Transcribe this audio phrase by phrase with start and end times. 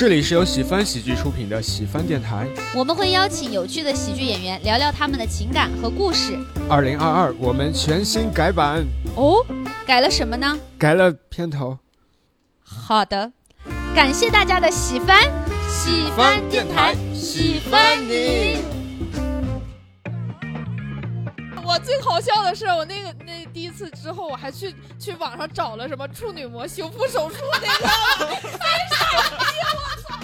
[0.00, 2.48] 这里是由喜翻喜剧出品的喜翻电台。
[2.74, 6.38] 我们会邀请有趣的喜剧演员聊聊他们的情感和故事。
[6.70, 8.82] 二零二二，我们全新改版，
[9.14, 9.44] 哦，
[9.86, 10.58] 改了什么呢？
[10.78, 11.76] 改了片头。
[12.64, 13.30] 好的，
[13.94, 15.20] 感谢大家的喜欢，
[15.68, 18.69] 喜欢电台，喜欢你。
[21.70, 27.86] 我最好笑的是，我那个那第一次之后，我还去去网上找了什么处女膜修复手术那个，
[28.58, 28.96] 太傻
[29.38, 29.44] 逼
[29.76, 30.18] 我操！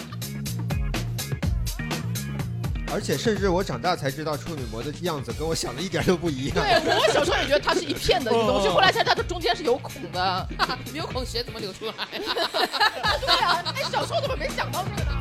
[2.92, 6.56] 而且甚至我长大才知道处女膜的样子跟我想的一点都不一样。
[6.56, 10.48] 对我小时候也觉得它是一片的一个东西，哦 后来才知道它中间是有孔的，
[10.92, 11.92] 没有孔血怎么流出来？
[12.10, 15.20] 对啊，哎，小时候怎么没想到这个呢？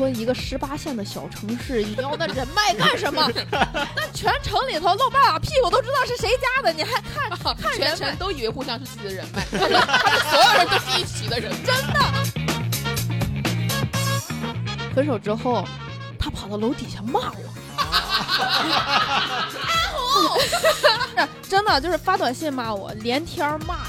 [0.00, 3.30] 我说一个十八线的小城市，你要那人脉干什么？
[3.52, 8.06] 那全城里头露半拉屁股都知道是谁家的，你还看看全人脉？
[8.06, 9.68] 程都以为互相是自己的人脉， 他们
[10.30, 12.00] 所有人都是一起的人，真的。
[14.94, 15.68] 分手之后，
[16.18, 17.52] 他跑到楼底下骂我。
[17.76, 17.86] 阿
[19.92, 20.40] 红
[21.42, 23.80] 真的，就是发短信骂我，连天儿骂。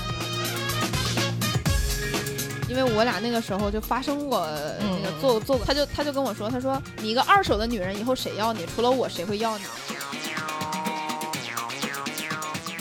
[2.71, 4.47] 因为我俩那个时候就发生过
[4.79, 8.65] 那个做做过，他就他就跟我说，他说你一个二手的女人，以后谁要你？
[8.73, 9.65] 除了我，谁会要你？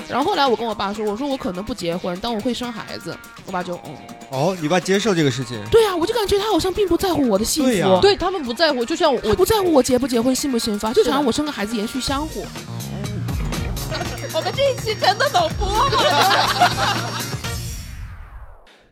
[0.09, 3.17] 然后后来我跟我爸说，我说我可能不结婚，但我会生孩子。
[3.47, 3.97] 我爸就哦，
[4.31, 5.61] 哦，你爸接受这个事情？
[5.73, 12.43] 对啊，我就感觉他好像并不在乎我的幸福，对他们不在乎，就像我不在乎我结不结婚、幸不幸福啊，就想让我生个孩子延续香火。
[14.33, 15.91] 我们这一期真的能播吗？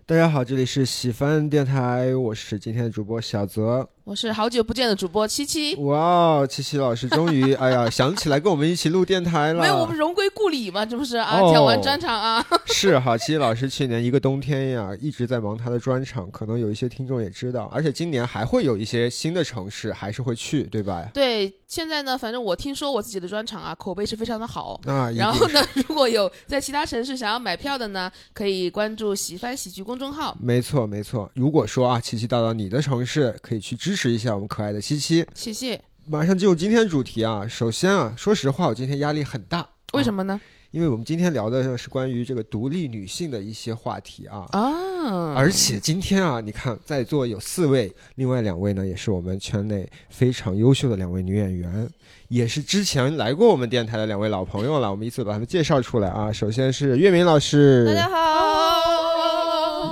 [0.09, 3.91] 大家好，这里是喜番电台，我是今天的主播小泽。
[4.09, 9.61] 我是好久不见的主播七七，哇哦，七七老师 终于，哎呀，想起来跟我们一起录电台了。
[9.61, 11.39] 没有我们荣归故里嘛，这不是啊？
[11.39, 21.07] 哦讲完专场啊，是哈，七七老师去年一个冬天呀，一直在忙他的专场，可能有一些听众也知道，而且今年还会有一些新的城市还是会去，对吧？
[21.13, 24.81] 对，现在呢，反正我听说我自己的专场啊，口碑是非常的好。
[24.87, 30.35] 那然后呢，如果有在其他城市想要买票的呢，可以关注喜翻喜剧公众号。
[30.41, 31.31] 没错没错。
[31.35, 35.25] 如果说啊，七七到了你的城市，可以去支持一下我们可爱的七七。
[35.35, 35.81] 谢谢。
[36.07, 39.67] 马上进入今天主题啊，首先啊，说实话，我今天压力很大。
[39.95, 40.39] 为什么呢？
[40.71, 44.45] 因为我们今天聊的是关于这个独立女性的一些话题啊。
[44.53, 51.89] 啊，而且今天啊，你看在座有四位，另外两位呢也是我们圈内非常优秀的两位女演员，
[52.29, 54.91] 也是之前来过我们电台的两位老朋友了。
[54.91, 56.31] 我们依次把他们介绍出来啊。
[56.31, 58.17] 首先是月明老师，大家好，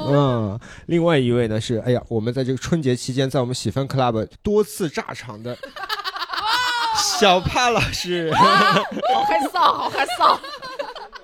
[0.09, 5.57] 嗯，另外一位呢是，哎呀，我们在这个春节期间，在我们喜欢 club 多次炸场的
[7.19, 8.45] 小帕老师，好
[9.25, 10.39] 害臊，好害臊。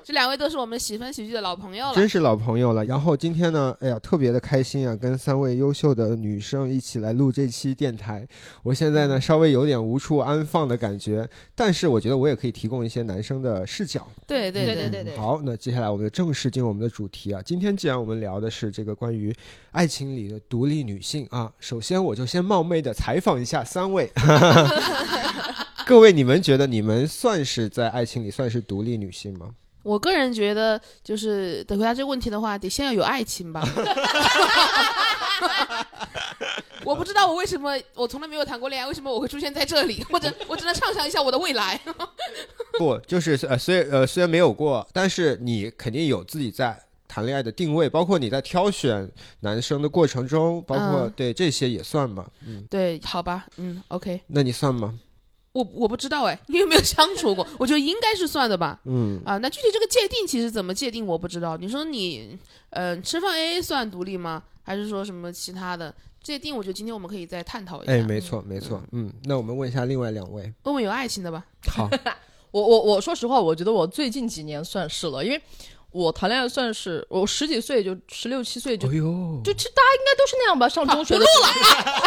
[0.04, 1.94] 这两位都是我们喜分喜剧的老朋友了。
[1.94, 2.84] 真是老朋友了。
[2.84, 8.26] 然后今天呢，哎呀，特别的开心啊，跟三位优秀的女生一起来录这期电台。
[8.62, 14.06] 我现在呢，稍微有点无处安放的感觉，但是我觉得我也可以提供一些男生的视角。
[14.26, 17.40] 对对对对对对，好，那接下来我们就正式进入我们的主题啊。
[17.44, 19.34] 今天既然我们聊的是这个关于
[19.70, 24.10] 爱情里的独立女性啊，首先我就先冒昧的采访一下三位，
[25.86, 29.50] 各位，你们觉得你们算是在爱情里算是独立女性吗？
[29.82, 33.62] 我个人觉得，就是得回答这个问题的话，得先要有爱情吧。
[36.84, 40.02] 我不知道我为什么，我从来没有谈过恋爱，为什么我会出现在这里？
[40.04, 41.80] 或者我只能畅想一下我的未来。
[42.78, 46.76] 不，就是呃，虽呃虽然没有过，但是你肯定有自己在
[47.06, 49.08] 谈恋爱的定位，包括你在挑选
[49.40, 52.26] 男生的过程中，包括、嗯对这些也算嘛。
[52.44, 54.98] 嗯，对，好吧，嗯，OK，那你算吗？
[55.52, 58.80] 我我不知道哎，你有没有相处过，我觉得应该是算的吧。
[58.84, 61.56] 嗯，啊，那具体这个界定其实怎么界定我不知道。
[61.58, 62.38] 你说你，
[62.70, 64.42] 呃，吃饭 AA 算独立吗？
[64.62, 66.56] 还是说什么其他的界定？
[66.56, 67.92] 我觉得今天我们可以再探讨一下。
[67.92, 71.44] 哎，没错没错，嗯，那我们问一下另外两位，问问有爱情的吧。
[71.68, 71.86] 好，
[72.50, 75.42] 我我我说实话，我觉得我最近几年算是了，因为
[75.90, 81.92] 我谈恋爱算是我十几岁就十六七岁就、哎呦，就其实大家应该都是那样吧，上中学的时候。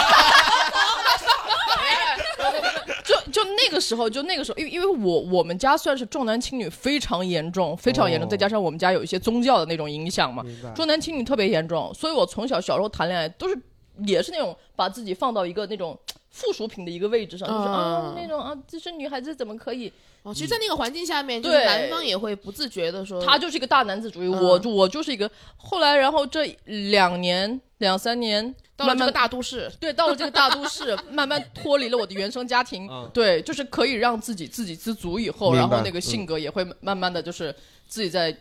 [3.03, 10.43] 就就那个时候，就那个时候，因为因为我我们家算是重男轻女非常严重，非常严重，哦再加上我们家有一些宗教的那种影响嘛，
[10.75, 13.57] 重男轻女特别严重，所以我从小小时候谈恋爱都是
[14.05, 15.97] 也是那种把自己放到一个那种
[16.29, 19.91] 附属品的一个位置上，就是啊嗯那种啊，就是女孩子怎么可以？
[20.23, 25.29] 哦，其实，在那个环境下面，就是对男方也会不自觉的说，他就是一个大男子主义，嗯我我就是一个。
[25.55, 37.55] 后来，然后这两年两三年，到了这个大都市，对到了这个大都市，慢慢脱离了我的原生家庭，嗯对，就是可以让自己自给自足以后，然后那个性格也会慢慢的就是
[37.87, 38.35] 自己在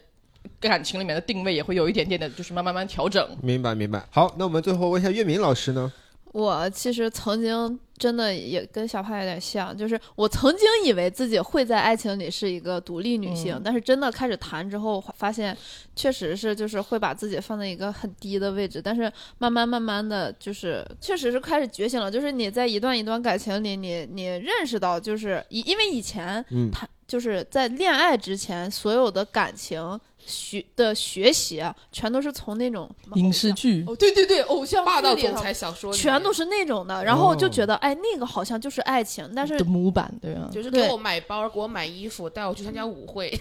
[0.58, 3.28] 感情里面的定位也会有一点点的，就是慢慢慢调整。
[3.42, 4.04] 明白明白。
[4.10, 5.92] 好，那我们最后问一下岳明老师呢？
[6.34, 15.56] 我其实曾经真的也跟小帕有点像，就是我曾经以为自己会在爱情里是一个独立女性，嗯但是真的开始谈之后，发现
[15.94, 19.02] 确实是就是会把自己放在一个很低的位置，但是
[19.38, 26.68] 慢慢慢慢的就是确实是开始觉醒了，就是你在一段一段感情里，你你认识到就是以因为以前嗯。
[26.72, 43.32] 谈就是在恋爱之前所有的感情学的学习啊，全都是从那种影视剧，哦，对对对，偶像霸道总裁小说全都是那种的，然后就哦觉得，哎，那个好像就是爱情，但是模板，对啊，就是给我买包，给我买衣服，带我去参加舞会。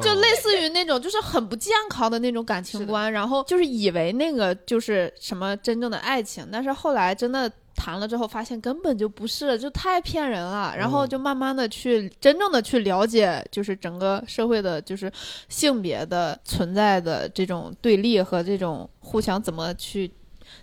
[0.00, 10.74] 就类似于那种就是很不健康的那种感情观，然后就是以为那个就是什么真正的爱情，但是后来真的谈了之后，发现根本就不是，就太骗人了。
[10.76, 15.10] 然后就慢慢的去真正的去了解，就是整个社会的，就是
[15.48, 20.10] 性别的存在的这种对立和这种互相怎么去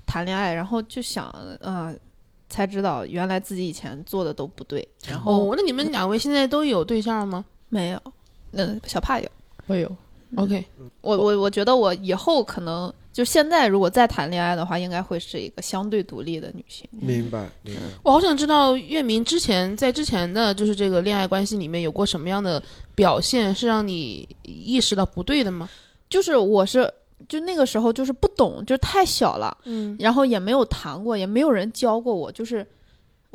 [0.06, 1.25] 谈恋爱，然后就想，
[1.62, 1.94] 啊、
[2.50, 8.01] 才知道原来自己以前做的都不对，然后哦，那你们两位现在都有对象吗 没有，
[8.51, 9.29] 嗯，小帕有。
[9.68, 9.89] 我有。
[10.38, 10.65] ？OK，
[11.00, 16.85] 我我我觉得我以后可能就现在如果再谈恋爱的话，应该会是一个相对独立的女性。
[16.91, 17.81] 明白明白。
[18.03, 22.62] 我好想知道月明之前在之前的就是这个恋爱关系里面有过什么样的
[22.94, 25.69] 表现，是让你意识到不对的吗？
[26.09, 26.94] 就是我是
[27.29, 32.68] 就那个时候就是不懂，就是太小了，嗯，然后也没有谈过，也没有人教过我，就是。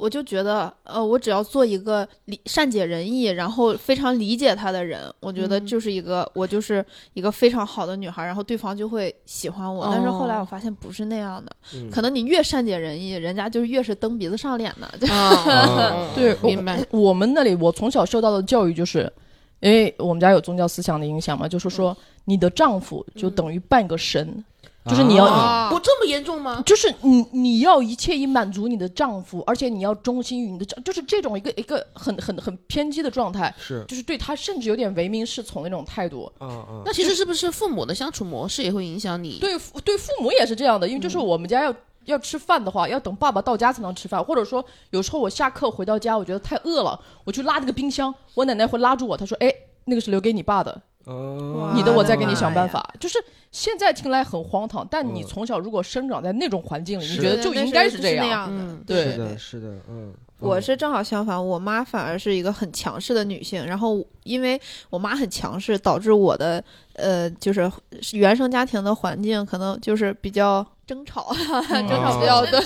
[0.00, 6.82] 我就觉得，呃，我只要做一个理善解人意，然后非常理解他的人，我觉得嗯就是一个，我就是
[7.12, 9.86] 一个非常好的女孩，然后对方就会喜欢我。
[9.92, 14.88] 但是后来哦我发现不是那样的，嗯可能你越善解人意，人家就是越是蹬鼻子上脸的。
[14.98, 16.82] 就啊， 对明白。
[16.90, 19.12] 我们那里，我从小受到的教育就是，
[19.60, 21.94] 因为我们家有宗教思想的影响嘛，就是说
[22.24, 24.42] 你的丈夫就等于半个神，
[24.86, 26.62] 就是你要啊我这么严重吗？
[26.64, 36.32] 就是你你要一切以满足你的丈夫，而且你要忠心于你的丈，就是这种一个一个很很很偏激的状态，是就是对他甚至有点唯命是从那种态度。
[36.38, 39.38] 啊啊那其实是不是父母的相处模式也会影响你？
[39.38, 41.74] 对对父母也是这样的，因为就是我们家要。
[42.06, 49.52] 要吃饭的话，要等爸爸到家才能吃饭，或者说有时候我下课回到家，我觉得太饿了，我去拉那个冰箱，我奶奶会拉住我，她说：“哎，
[49.84, 51.72] 那个是留给你爸的，哦。
[51.74, 53.18] 你的我再给你想办法。”就是
[53.52, 58.50] 现在听来很荒唐，但你嗯从小如果生长在那种环境里，你觉得就应该是这样。
[58.86, 59.12] 对。
[59.12, 60.12] 是的是的嗯。
[60.38, 64.58] 我嗯是正好相反，我妈反而是一个很强势的女性，然后因为
[64.88, 66.64] 我妈很强势，导致我的
[66.94, 67.70] 呃就是
[68.12, 71.30] 原生家庭的环境可能就是比较争吵，
[71.68, 72.58] 争吵比较多，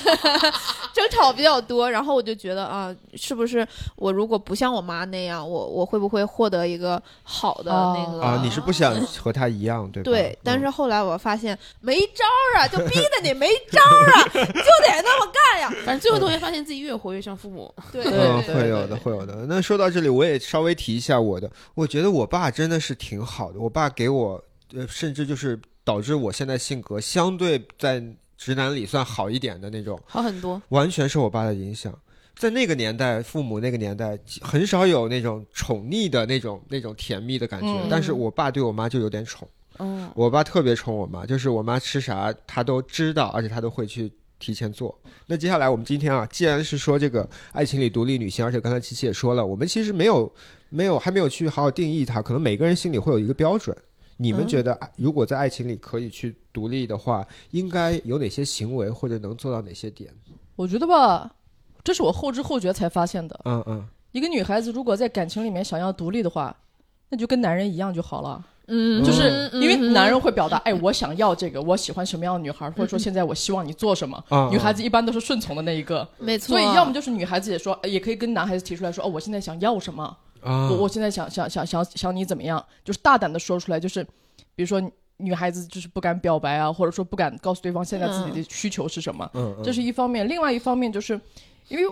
[0.95, 10.05] 争吵比较多，然后我就觉得啊，是不是我如果不像我妈那样，我我会不会获得一个好的那个啊，你是不想 和他一样对吧？
[10.05, 12.25] 对，但嗯是后来我发现没招
[12.55, 15.69] 儿啊，就逼得你没招儿啊， 就得那么干呀。
[15.85, 17.73] 反正最后都会发现自己越活越像父母。
[17.91, 19.45] 对对嗯，对会有的，会有的。
[19.49, 23.59] 那说到这里，我也稍微提一下我的，我觉得我爸真的是挺好的。
[23.59, 24.43] 我爸给我，
[24.75, 28.03] 呃，甚至就是导致我现在性格相对在
[28.37, 30.61] 直男里算好一点的那种，好很多。
[30.69, 31.97] 完全受我爸的影响。
[32.37, 39.49] 在那个年代，父母那个年代很少有那种宠溺的那种那种甜蜜的感觉，嗯但是我爸对我妈就有点宠。
[39.79, 44.97] 嗯，我爸特别宠我妈，就是我妈吃啥他都知道，而且他都会去提前做。
[45.27, 50.33] 那接下来我们今天啊，既然是说这个爱情里独立女性，而且刚才琪琪也说了，我们其实没有
[50.71, 53.77] 没有还没有去好好定义它，可能每个人心里会有一个标准。
[54.17, 60.13] 你们嗯觉得，如果在爱情里可以去独立的话，应该有哪些行为，或者能做到哪些点？
[60.57, 61.31] 我觉得吧，
[61.83, 63.41] 这是我后知后觉才发现的。
[63.45, 66.57] 嗯嗯，一个女孩子如果在感情里面想要独立的话，
[67.09, 68.45] 那就跟男人一样就好了。
[68.67, 74.17] 嗯就是因为男人会表嗯达，哎，我想要这个，我喜欢什么样的女孩，或者说现在我希望你做什么。
[74.31, 84.05] 啊女孩子一般都是顺从的那一个，没错，所以要么就是女孩子也说，呃也可以跟男孩子提出来说，哦，我现在想要什么，啊，我我现在想想想想想你怎么样，就是大胆的说出来，就是
[84.55, 84.81] 比如说
[85.17, 89.65] 女孩子就是不敢表白啊，或者说不敢告诉对方现在自己的需求是什么，嗯嗯。
[89.65, 90.29] 这是一方面。
[90.29, 91.19] 另外一方面就是，
[91.69, 91.85] 因为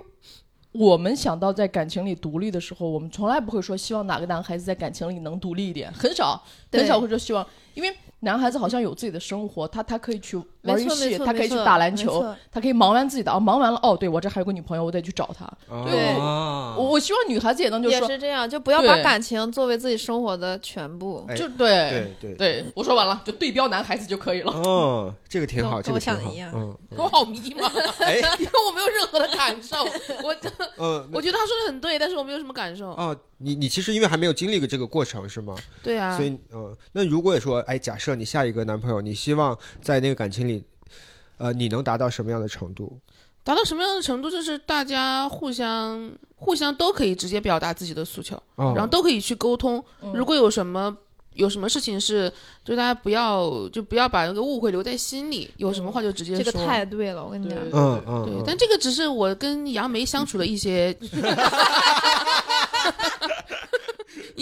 [0.72, 7.94] 我们想到在感情里独立的时候，我们从来不会说希望哪个男孩子在感情里能独立一点，很少很少会说希望，因为
[8.24, 15.44] 男孩子好像有自己的生活，他他可以去玩游戏，他可以去打篮球，他可以忙完自己的啊，忙完了哦，对我这还有个女朋友，我得去找她。
[15.84, 21.24] 对啊我我希望女孩子也能就说，也是这样，就不要把感情作为自己生活的全部。
[21.28, 24.52] 哎就对对对对，我说完了，就对标男孩子就可以了。
[24.52, 27.66] 哦，这个挺好，跟我这个挺好想的一样嗯我好迷茫，
[28.04, 29.76] 哎因为我没有任何的感受。
[30.22, 30.34] 我
[30.78, 32.90] 嗯，我觉得他说的很对，但是我没有什么感受。
[32.90, 35.56] 哦，你你其实因为还没有经历过这个过程是吗？
[35.82, 40.64] 对啊所，以嗯、那如果说哎，假设你下一个男朋友，你希望在那个感情里，
[41.38, 42.98] 呃，你能达到什么样的程度？
[43.44, 49.84] 达到什么样的程度，就是大家互相互相都可以直接表达自己的诉求，哦、然后都可以去沟通。
[50.00, 50.96] 嗯如果有什么
[51.34, 52.32] 有什么事情是，
[52.64, 56.44] 就大家不要就不要把那个误会留在心里，有什么话就直接说。
[56.44, 60.96] 这个太对了，我跟你讲，对嗯嗯，对嗯，但这个只是我跟杨梅相处的一些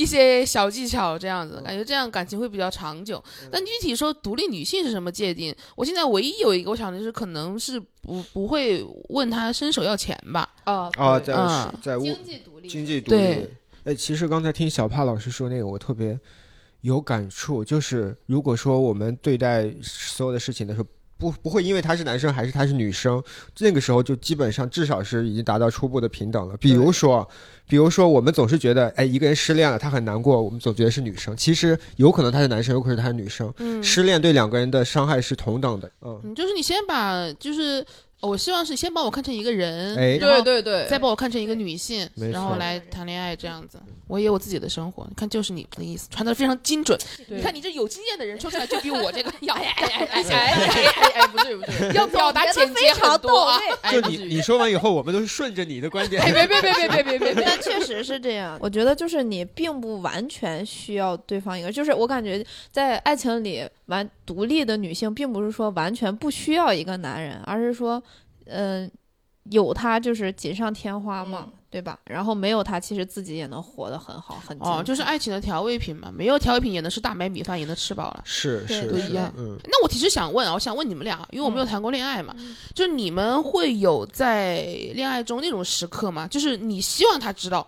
[0.01, 3.23] 一些小技巧，这样子感觉这样感情会比较长久。
[3.51, 10.49] 但具体说独立女性是什么界定，我现在唯一有一个我想的是，可能是不不会问他伸手要钱吧。
[10.65, 13.49] 啊啊，对在嗯在经济独立经济独对立。
[13.85, 16.19] 哎，其实刚才听小帕老师说那个，我特别
[16.81, 17.65] 有感触。
[17.65, 20.87] 就是如果说我们对待所有的事情的时候，
[21.21, 23.23] 不不会因为他是男生还是他是女生，
[23.59, 26.57] 那个时候就基本上至少是已经达到初步的平等了。
[26.57, 27.29] 比如说，
[27.69, 33.53] 比如说我们总是觉得，哎，一个人失恋了，他很难过，我们总觉得是女生，其实有可能他是男生，有可能他是女生。
[33.59, 35.91] 嗯失恋对两个人的伤害是同等的。
[36.01, 37.85] 嗯，嗯，就是你先把，就是
[38.21, 43.79] 我希望是先把我看成一个人，哎对对对，再把我看成一个女性，然后来谈恋爱这样子。
[44.11, 46.99] 我也有我自己的生活，你看就是你的意思，传的非常精准。
[47.29, 53.59] 你看你这有经验的人说出来就比我这个要哎哎哎哎哎哎，不对不对，要表达简洁很多啊。
[53.83, 56.21] 哎就你你说完以后，我们都是顺着你的观点。
[56.21, 68.03] 哎别别别别别别别别， 但确实是这样，我觉得就是你并不完全需要对方一个，就是我感觉在爱情里完独立的女性，并不是说完全不需要一个男人，而是说，
[68.47, 68.91] 嗯、
[69.51, 71.99] 有他就是锦上添花嘛，对吧？
[72.05, 78.23] 然后没有他，其实自己也能活得很好，很哦，就是爱情的调味品嘛，没有调味品也能是大白米饭，也能吃饱了。
[78.25, 82.35] 是是是对对对，嗯，那我其实想问啊，我想问你们俩，因为我没有谈过恋爱嘛，
[82.75, 84.63] 就是你们会有在
[84.95, 86.27] 恋爱中那种时刻吗？
[86.29, 87.67] 就是你希望他知道，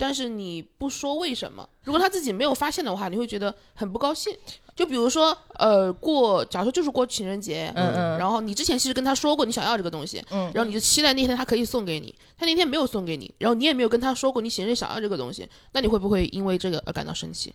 [0.00, 1.68] 但是你不说为什么。
[1.84, 4.34] 如果他自己没有发现的话，你会觉得很不高兴。
[4.74, 17.52] 就比如说，呃，过，假如说就是过情人节，嗯嗯，然后你之前其实跟他说过你想要这个东西，嗯然后你就期待那天他可以送给你，他那天没有送给你，然后你也没有跟他说过你情人节想要这个东西，那你会不会因为这个而感到生气？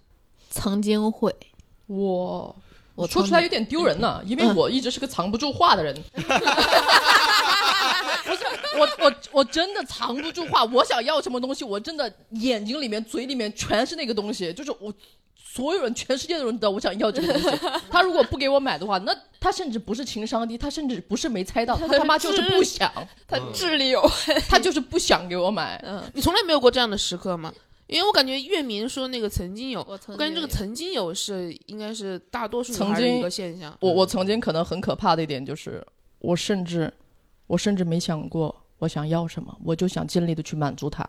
[0.51, 1.35] 曾经会，
[1.87, 2.55] 我
[2.93, 5.95] 我说出来有点丢人呢，因为我一直是个藏不住话的人。
[8.77, 14.93] 我我我真的藏不住话，我想要什么东西，我真的眼睛里面、嘴里面全是那个东西，就是我。
[15.37, 17.57] 所有人，全世界的人都知道我想要这个东西。
[17.89, 22.91] 他如果不给我买的话，那他甚至不是情商低，他甚至不是没猜到，他他妈就是不想，
[23.25, 24.05] 他智力有，
[24.49, 25.81] 他就是不想给我买。
[25.85, 27.53] 嗯，你从来没有过这样的时刻吗？
[27.87, 33.73] 因为我感觉月明说那个曾经有，我曾我感觉这个曾经有是应该是大多数女曾经一个现象。
[33.79, 35.81] 我我曾经可能很可怕的一点就是，
[36.19, 36.93] 我甚至
[37.47, 38.53] 我甚至没想过
[38.85, 41.03] 我想要什么，我就想尽力的去满足他，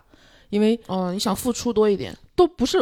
[0.49, 2.79] 因为嗯，你想付出多一点，都不是，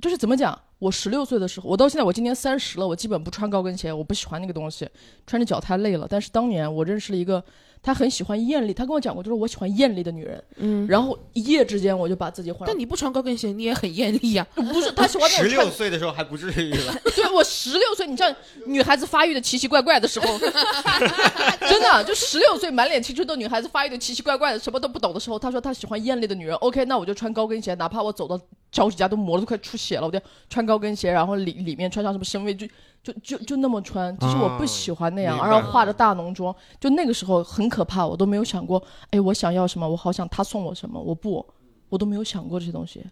[0.00, 0.58] 就是怎么讲？
[0.78, 4.88] 我十六岁的时候，我到现在我今年三十了，我基本不穿高跟鞋，我不喜欢那个东西，
[5.26, 6.06] 穿着脚太累了。
[6.08, 7.44] 但是当年我认识了一个，
[7.82, 10.42] 他很喜欢艳丽，他跟我讲过，就是我喜欢艳丽的女人。
[10.56, 16.94] 嗯，然后一夜之间我就把自己换了但，你不穿高跟鞋，你也很艳丽呀、 不是他喜欢那十六岁的时候还不至于了。
[17.14, 18.34] 对我十六岁，你知道
[18.66, 20.38] 女孩子发育的奇奇怪怪的时候，
[21.68, 26.54] 真的就十六岁满脸青春痘，女孩子发育的奇奇怪怪的，什么都不懂的时候，他说他喜欢艳丽的女人。
[26.56, 28.38] OK，那我就穿高跟鞋，哪怕我走到
[28.70, 30.20] 脚趾甲都磨得都快出血了，我就
[30.50, 32.66] 穿高跟鞋，然后里里面穿上什么深 V，就
[33.02, 34.16] 就就就那么穿。
[34.18, 41.46] 其实我不喜欢那样，然后化着大浓妆，就那个时候很可怕，我都没有想过，哎，我想要什么，我好想他送我什么，我不，
[41.88, 43.04] 我都没有想过这些东西。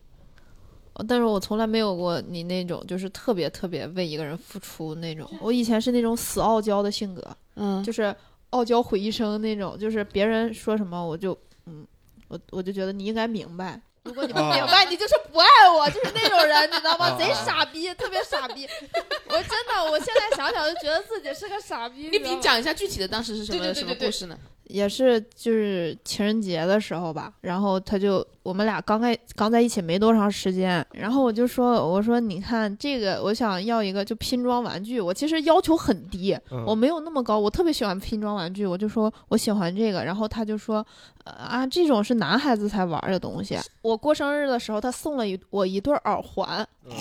[1.07, 5.28] 但是我从来没有过你那种就是特别特别为一个人付出那种。
[5.40, 7.23] 我以前是那种死傲娇的性格，
[7.57, 8.14] 嗯，就是
[8.50, 11.87] 傲娇毁一生那种，就是别人说什么我就嗯，
[12.28, 13.78] 我我就觉得你应该明白。
[14.06, 17.16] 如果你不明白，你就是不爱我，就是那种人，你知道吗？
[17.18, 18.66] 贼傻逼，特别傻逼。
[19.28, 22.08] 我真的，我现在想想就觉得自己是个傻逼。
[22.10, 24.38] 你你讲一下具体的当时是什么什么故事呢？
[24.68, 36.64] 也是就是情人节的时候吧，然后他就我们俩刚在刚在一起没多长时间，然后我就说我说你看这个我想要一个就拼装玩具，我其实要求很低，嗯。
[36.66, 40.85] 我没有那么高，我特别喜欢拼装玩具，我就说我喜欢这个，然后他就说
[41.25, 43.58] 呃啊这种是男孩子才玩的东西。
[43.82, 46.96] 我过生日的时候，他送了一我一对耳环， 他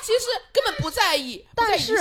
[0.00, 1.96] 其实根本不在意，但是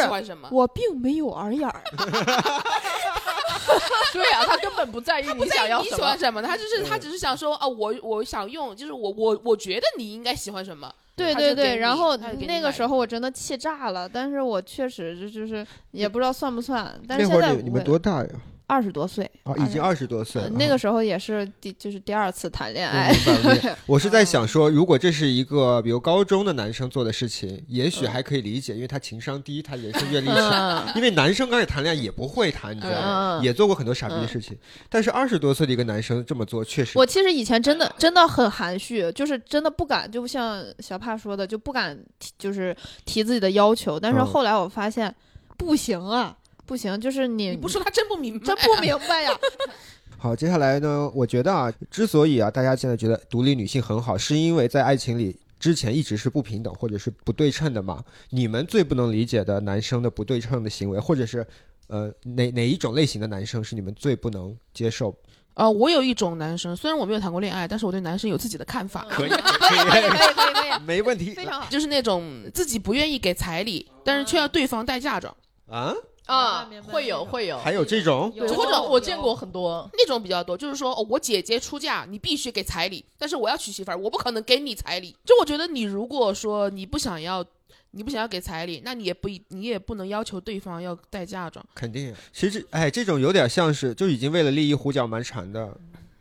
[0.49, 1.83] 我并没有耳眼儿，
[4.13, 5.95] 对啊，他根本不在意你想要什么。
[5.95, 18.29] 喜欢什么，他就是他只是想说啊，我我想用，就是我我我觉得你应该喜欢什么，对对对，然后那个时候我真的气炸了，但是我确实就就是也不知道算不算，但是那现在不会会儿你你们多大呀？
[18.71, 20.41] 二十多岁啊，已经二十多岁。
[20.41, 23.13] 呃那个时候也是第就是第二次谈恋爱，
[23.85, 30.49] 我是在想说，如果这是一个比如高中的男生做的事情，也许还可以理解，因为他情商低，他人生阅历少。
[30.49, 33.39] 嗯因为男生刚开始谈恋爱也不会谈，你知道吗？
[33.39, 34.57] 嗯也做过很多傻逼的事情。
[34.89, 43.99] 但是二十多岁的一个男生这么做，确实我其实以前真的真的很含蓄，就是真的不敢，就像小帕说的，就不敢提就是提自己的要求。
[43.99, 45.13] 但是嗯后来我发现，
[45.57, 46.35] 不行啊，
[46.71, 49.31] 不行，就是你你不说他真不明白，真不明白呀。
[50.17, 58.01] 好，接下来呢，我觉得啊，之所以啊，大家现在觉得独立女性很好，是因为在爱情里之前一直是不平等或者是不对称的嘛。
[58.29, 61.45] 你们最不能理解的男生的不对称的行为，或者是
[61.87, 65.13] 呃哪哪一种类型的男生是你们最不能接受？
[65.55, 71.67] 呃，我有一种男生，虽然我没有谈过恋爱，但是我对男生有自己的看法，可以，可以可以可以可以可以， 没问题非常好。
[71.69, 75.35] 就是那种自己不愿意给彩礼，但是却要对方带嫁妆，
[75.67, 75.93] 啊。
[76.31, 80.57] 啊会有会有，还有这种或者我见过很多，那种比较多。
[80.57, 85.15] 就是说，哦，我姐姐出嫁，你必须给彩礼，但是我要娶媳妇儿，我不可能给你彩礼。
[85.25, 87.43] 就我觉得，你如果说你不想要，
[87.91, 91.65] 你不想要给彩礼，那你也不你也不能要求对方要带嫁妆。
[91.75, 95.75] 肯定，其实哎，这种有点像是就已经为了利益胡搅蛮缠的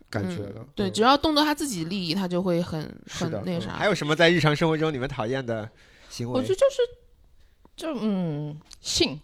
[0.09, 0.67] 感觉了。
[0.75, 3.71] 对，嗯只要动到他自己利益，他就会很很那个啥。
[3.75, 5.69] 还有什么在日常生活中你们讨厌的
[6.09, 6.49] 行为我觉？
[6.49, 6.77] 得就是
[7.77, 9.21] 就嗯性，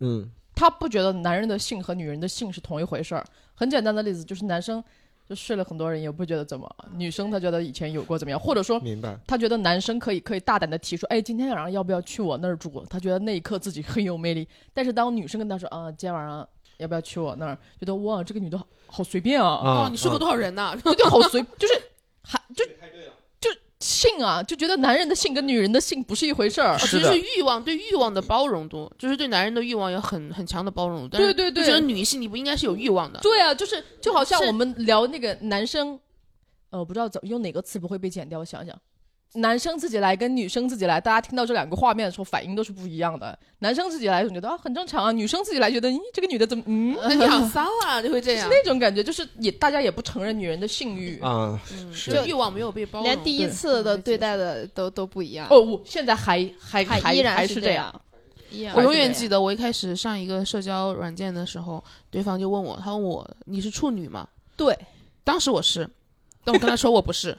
[0.00, 3.24] 嗯他不觉得男人的性和女人的性是同一回事儿。
[3.54, 4.82] 很简单的例子就是男生
[5.28, 9.16] 就睡了很多人也不觉得怎么，女生她觉得以前有过怎么样，或者说明白。
[9.26, 12.84] 她觉得男生可以可以大胆的提出，哎，今天晚上要不要去我那儿住？
[12.88, 14.48] 他觉得那一刻自己很有魅力。
[14.72, 17.56] 但是当女生跟他说啊，今天晚上要不要去我那儿？
[17.78, 20.74] 觉得哇，这个女的好好随便啊，啊哦，你睡过多少人呢？
[21.08, 21.74] 好随，就是
[22.22, 22.72] 还就就
[23.80, 26.76] 性啊，就觉得男人的性跟女人的性不是一回事儿。
[26.78, 31.10] 其实是欲望对欲望的包容度，就是对男人的欲望有很很强的包容度。
[31.12, 33.20] 但是对对对觉得女性你不应该是有欲望的。
[33.20, 35.98] 对啊，就是就好像我们聊那个男生，
[36.70, 38.76] 呃，不知道怎么用哪个词不会被剪掉，我想想。
[39.34, 43.38] 男生自己来跟女生自己来，大家听到这两个画面的时候，反应都是不一样的。
[43.58, 48.48] 男生自己来，总觉得啊很正常啊；女生自己来，觉得咦这个女的怎么嗯，呃你好骚啊，就会这样。
[48.48, 51.20] 是那种感觉，就是也大家也不承认女人的性欲。
[51.20, 53.04] 啊，嗯是就欲望没有被包容。
[53.04, 57.94] 连第一次的对待的都都不一样，哦，我现在还还还依然还是这样。，
[58.74, 64.26] 我永远记得我一开始上一个社交软件的时候，对方就问我，他问我你是处女吗？
[64.56, 64.74] 对，
[65.22, 65.86] 当时我是，
[66.44, 67.36] 但我跟他说我不是。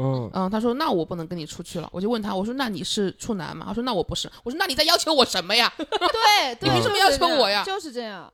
[0.00, 1.88] 嗯，嗯，他说那我不能跟你出去了。
[1.92, 3.66] 我就问他，我说那你是处男吗？
[3.68, 4.30] 他说那我不是。
[4.42, 5.70] 我说那你在要求我什么呀？
[5.76, 8.32] 对，对你凭什么要求我呀就是这样，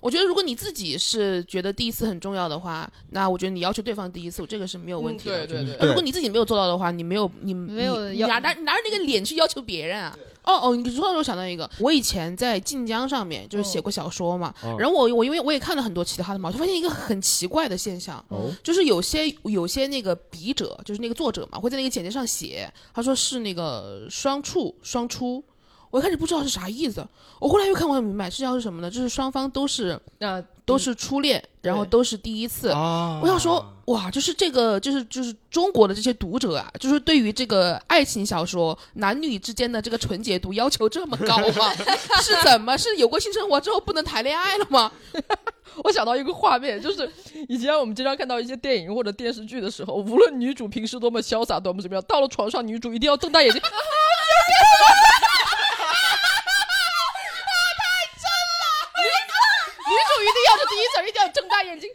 [0.00, 5.44] 我觉得如果你自己是觉得第一次很重要的话，那我觉得你要求对方第一次，这个是没有问题的。
[5.44, 10.16] 嗯对对对如果你自己没有做到的话，你没有你没有你你要拿拿拿着那个脸去要求别人啊？
[10.44, 25.44] 哦哦，你说到我想到一个，我以前在晋江上面就是写过小说嘛，哦然后我我因为我也看了很多其他的嘛，我就发现一个很奇怪的现象，哦，就是有些有些那个笔者，就是那个作者嘛，会在那个简介上写，他说是那个双处双出。
[25.90, 27.06] 我一开始不知道是啥意思，
[27.40, 28.90] 我后来又看我才明白，是要是什么呢？
[28.90, 32.68] 就是双方都是那都是初恋，然后都是第一次。
[32.70, 41.72] 啊我想说，哇，就是这个，就是就是中国的这些读者啊，就是对于这个爱情小说男女之间的这个纯洁度要求这么高吗？
[42.20, 42.76] 是怎么？
[42.76, 44.92] 是有过性生活之后不能谈恋爱了吗？
[45.84, 47.10] 我想到一个画面，就是
[47.48, 53.62] 以前我们经常看到一些电影或者电视剧的时候，无论女主平时多么潇洒，多么怎么样，到了床上，女主一定要睁大眼睛
[60.18, 60.74] 主一定要是第
[61.08, 61.88] 一，定要睁大眼睛。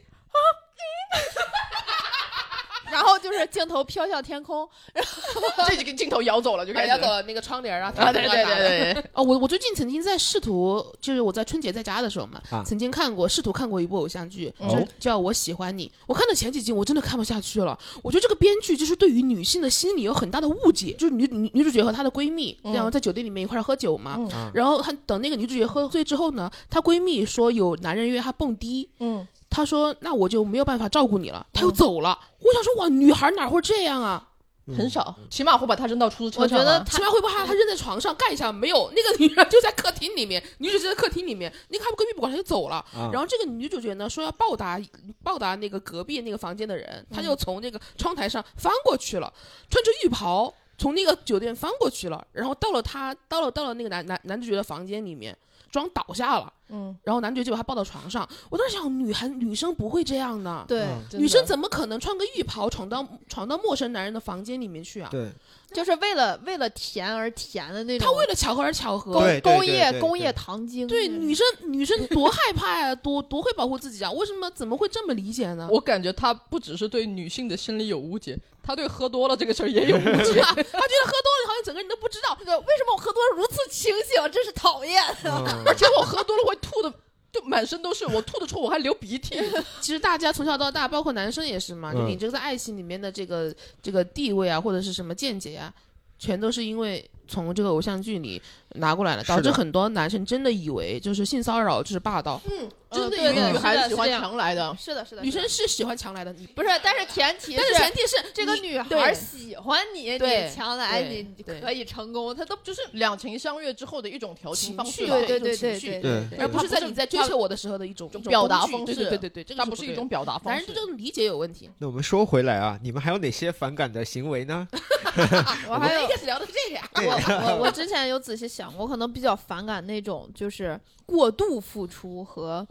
[2.93, 15.87] 然后就是镜头飘向天空，然后 这几个镜头摇走了，就开始摇走了那个窗帘啊，啊，对对对对对，哦，我我最近曾经在试图，就是我在春节在家的时候嘛，啊曾经看过试图看过一部偶像剧，哦就叫《我喜欢你》。
[16.05, 17.77] 我看到前几集，我真的看不下去了。
[18.03, 24.19] 我觉得这个编剧就是对于女性的心理有很大的误解，就是女女女主角和她的闺蜜，嗯然后在酒店里面一块喝酒嘛。
[24.53, 32.19] 然后她等那个女主角喝醉之后呢，她闺蜜说有男人约她蹦迪，嗯，她说那我就没有办法照顾你了，他又走了。
[32.39, 34.29] 我想说哇，女孩哪会这样啊？
[34.77, 36.61] 很少，起码会把他扔到出租车上啊。
[36.61, 42.77] 我觉得起码会把她她扔在床上盖一下，没有那个女人就在客厅里面，女主角在客厅里面，那个她闺蜜不管她就走了。
[42.95, 44.81] 啊然后这个女主角呢说要报答
[45.21, 49.31] 报答那个隔壁那个房间的人，她就从那个窗台上翻过去了，
[49.69, 55.37] 穿着浴袍从那个酒店翻过去了，然后到了她到了到了那个男男男主角的房间里面，
[55.69, 58.27] 装倒下了，嗯，然后男主角就把她抱到床上。
[58.49, 65.09] 我当时想，女孩女生不会这样的，对，嗯女生怎么可能穿个浴袍闯到闯到陌生男人的房间里面去啊？
[65.11, 65.31] 对，
[65.71, 68.07] 就是为了为了甜而甜的那种。
[68.07, 69.19] 他为了巧合而巧合。
[69.19, 70.87] 对工工业工业糖精。
[70.87, 74.11] 对，嗯女生女生多害怕呀、多多会保护自己啊！
[74.11, 75.67] 为什么怎么会这么理解呢？
[75.71, 80.07] 我感觉他不只是对女性的心理有误解，他对喝多了这个事儿也有误解。
[80.41, 82.35] 他觉得喝多了好像整个人都不知道。
[82.39, 84.31] 这个为什么我喝多了如此清醒？
[84.31, 85.01] 真是讨厌。
[85.25, 86.91] 嗯而且我喝多了会吐的，
[87.31, 89.35] 就满身都是，我吐的臭我还流鼻涕。
[89.81, 95.71] 其实大家从小到大，包括男生也是嘛，就嗯你这个在爱情里面的这个这个地位啊，或者是什么见解啊，
[96.17, 98.41] 全都是因为从这个偶像剧里
[98.75, 104.75] 拿过来了，导致很多男生真的以为就是性骚扰就是霸道，嗯，真的女孩子喜欢强来的。
[104.79, 106.67] 是的，是的，女生是喜欢强来的，不是？
[106.83, 112.35] 但是前提但是前提是这个女孩喜欢你，对你强来，你可以成功。
[112.35, 120.67] 她都就是两情相悦之后的一种调情情方式对对对一种情绪对对对对，而不是在你在追求我的时候的一种表达方式对对对对，这个它不是一种表达方男式。
[120.67, 121.69] 人这种理解有问题。
[121.77, 124.67] 那我们说回来啊，你们还有哪些反感的行为呢？
[125.69, 132.65] 我还有一开始聊的是这个呀，我我我之前有仔细想过，可能比较反感那种就是过度付出和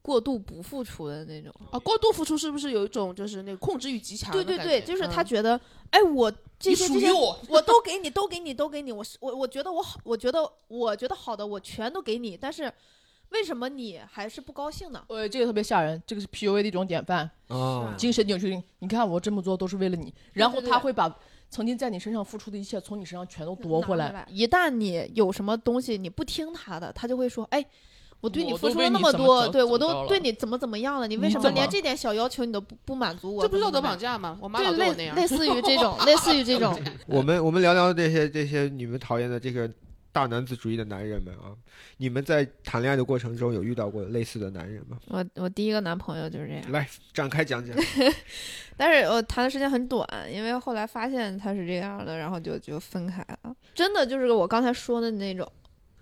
[0.00, 1.52] 过度不付出的那种。
[1.70, 5.60] 啊，过度付出是不是有一种就是那个控制欲极强对对对，就是他嗯觉得，
[5.90, 8.92] 哎，我这些这些属于我，我都给你，都给你，都给你。
[8.92, 12.36] 我是我，我觉得我好，我觉得我觉得好的，我全都给你。
[12.36, 12.72] 但是
[13.30, 15.04] 为什么你还是不高兴呢？
[15.08, 18.62] 呃，这个特别吓人，这个是 PUA 的一种典范，啊，精神扭曲。
[18.78, 21.14] 你看我这么做都是为了你，然后他会把
[21.50, 24.10] 曾经在你身上付出的一切从你身上全都夺回来。
[24.12, 27.64] 拿一旦你有什么东西你不听他的，他就会说，哎。
[28.20, 31.06] 我对你付出了那么多，对我都对你怎么怎么样了？
[31.06, 33.42] 你为什么连这点小要求你都不不满足我？
[33.42, 34.36] 这不是道德绑架吗？
[34.42, 35.14] 我妈对，老对我那样。
[35.14, 39.70] 类类似于这种，类似于这种 我们我们聊聊这些这些你们讨厌的这个
[40.18, 41.54] 大男子主义的男人们啊，
[41.98, 44.98] 你们在谈恋爱的过程中有遇到过类似的男人吗？
[45.06, 47.76] 我我第一个男朋友就是这样，来展开讲讲。
[48.76, 53.54] 但是我谈的时间很短，因为后来发现他是这样的，然后就就分开了。
[53.72, 55.48] 真的就是我刚才说的那种，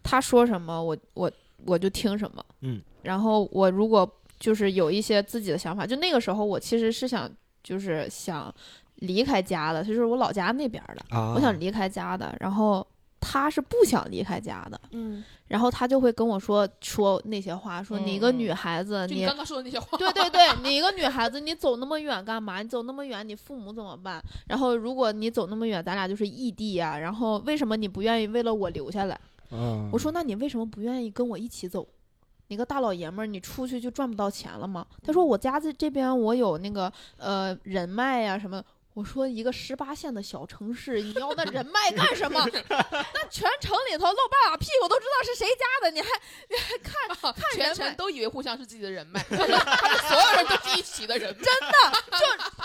[0.02, 1.31] 他说什么我我
[1.66, 7.31] 我就听什么，嗯，然后我如果就是有一些自己的想法，就那个时候我其实是想
[7.62, 8.50] 就是想
[8.94, 12.87] 离开家的，就是我老家那边的，啊，我想离开家的，然后
[13.20, 19.98] 他是不想离开家的，嗯，然后他就会跟我说说那些话，说你一个嗯女孩子，你你刚刚说的那些话。
[19.98, 22.62] 对对对，你一个女孩子，你走那么远干嘛？
[22.62, 24.22] 你走那么远，你父母怎么办？
[24.46, 29.18] 然后如果你走那么远，咱俩就是异地呀、然后为什么你不愿意为了我留下来？
[29.50, 31.87] 嗯，我说那你为什么不愿意跟我一起走？
[32.48, 34.87] 你个大老爷们儿，你出去就赚不到钱了吗？
[35.02, 38.62] 他说我家在这边，我有那个呃人脉呀、什么。
[38.96, 42.42] 我说一个十八线的小城市，你要那人脉干什么？
[42.48, 46.09] 那全城里头露半拉屁股都知道是谁家的，你还
[46.48, 46.94] 你还看
[47.35, 51.44] 看全城都以为互相是自己的人脉， 他们所有人都是一起的人脉。
[52.18, 52.24] 就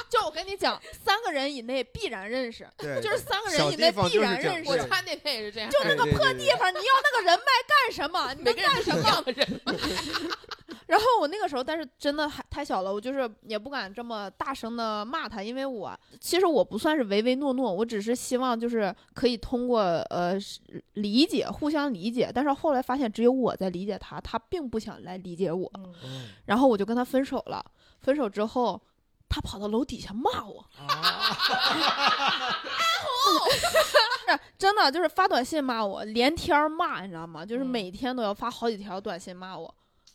[0.10, 4.70] 就我跟你讲，三个人以内必然认识，就是三个人以内必然认识。
[4.72, 8.34] 我家那边也是这样，就那个破地方，你要那个人脉干什么？
[8.36, 9.26] 你每能干什么？
[10.92, 20.60] 然后我那个时候，但是真的还太小了，我就是也不敢这么大声的骂他，因为我其实我不算是唯唯诺诺，我只是希望就是可以通过呃是
[20.96, 22.30] 理解，互相理解。
[22.36, 25.72] 但是后来发现只有我在理解他，他并不想来理解我，
[26.04, 27.64] 嗯然后我就跟他分手了。
[28.02, 28.82] 分手之后，
[29.30, 30.66] 他跑到楼底下骂我，
[34.28, 37.46] 是 真的就是发短信骂我，连天儿骂，你知道吗？
[37.46, 39.74] 就是嗯每天都要发好几条短信骂我。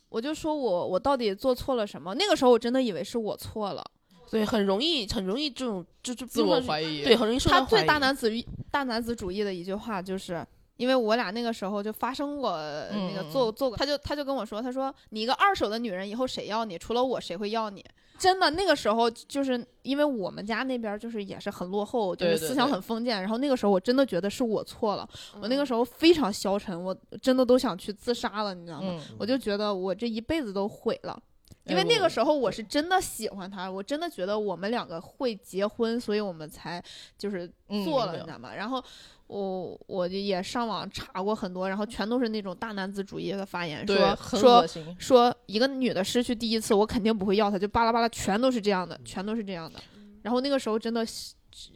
[0.09, 2.13] 我就说我我到底做错了什么？
[2.15, 3.83] 那个时候我真的以为是我错了。
[4.29, 7.79] 对，很容易，很容易这种就就自我怀疑，对，很容易受他到怀疑。
[7.79, 8.31] 最大男子
[8.69, 10.45] 大男子主义的一句话就是。
[10.77, 12.51] 因为我俩那个时候就发生过
[12.91, 16.77] 那个嗯做做过，他就他就跟我说，他说你一个二手的女人，以后谁要你？
[16.77, 17.83] 除了我，谁会要你？
[18.17, 23.21] 真的，那个时候就是因为我们家那边就是也是很落后，就是思想很封建。
[23.21, 25.07] 然后那个时候我真的觉得是我错了，
[25.41, 28.95] 我那个嗯时候非常消沉，我真的都想去自杀了，你知道吗？
[28.97, 31.21] 嗯，我就觉得我这一辈子都毁了。
[31.65, 36.81] 因为那个时候我是真的喜欢他，我真的觉得我们两个会结婚，所以我们才
[37.17, 38.55] 就是嗯做了，你知道吗？
[38.55, 38.81] 然后
[39.27, 44.15] 我我就也上网查过很多，然后全都是那种大男子主义的发言，说
[44.65, 44.67] 说。
[44.97, 49.79] 说一个女的失去第一次，我肯定不会要她，就巴拉巴拉，全都是这样的，全都是这样的。
[50.21, 51.05] 然后那个时候真的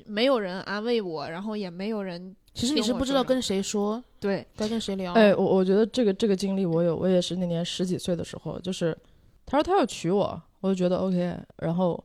[0.05, 5.13] 没有人安慰我，然后也没有人其实你是不知道跟谁说，对该跟谁聊。
[5.13, 8.97] 哎，我我觉得这个这个经历我有，我也是那年十几岁的时候，就是
[9.45, 12.03] 他说他要娶我，我就觉得 OK，然后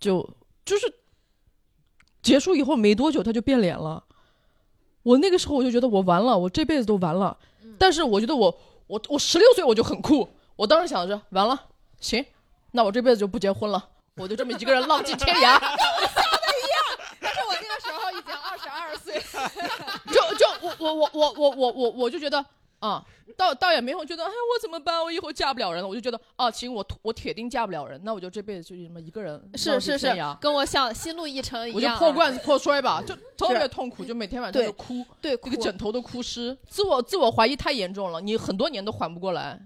[0.00, 0.28] 就
[0.64, 0.92] 就是
[2.24, 4.02] 结束以后没多久他就变脸了，
[5.02, 7.36] 我那个时候我就觉得我完了，我这辈子都完了。
[7.78, 11.60] 但是我觉得我我我十六岁我就很酷，我当时想着完了，
[12.00, 12.24] 行，
[12.70, 15.60] 那我这辈子就不结婚了，我就这么一个人浪迹天涯。
[17.20, 19.20] 但是我那个时候已经二十二岁，
[20.06, 22.42] 就就我我我我我我我我就觉得
[22.84, 23.02] 啊，
[23.34, 39.58] 倒倒也没有觉得哎我怎么办，我以后嫁不了人了，我就觉得啊行，我我铁定嫁不了人，那我就这辈子就这么一个人是是是，跟我想心路历程一样我就破罐子破摔吧，就特别痛苦，就每天晚上就哭，对，这个枕头都哭湿，自我自我怀疑太严重了，你很多年都缓不过来。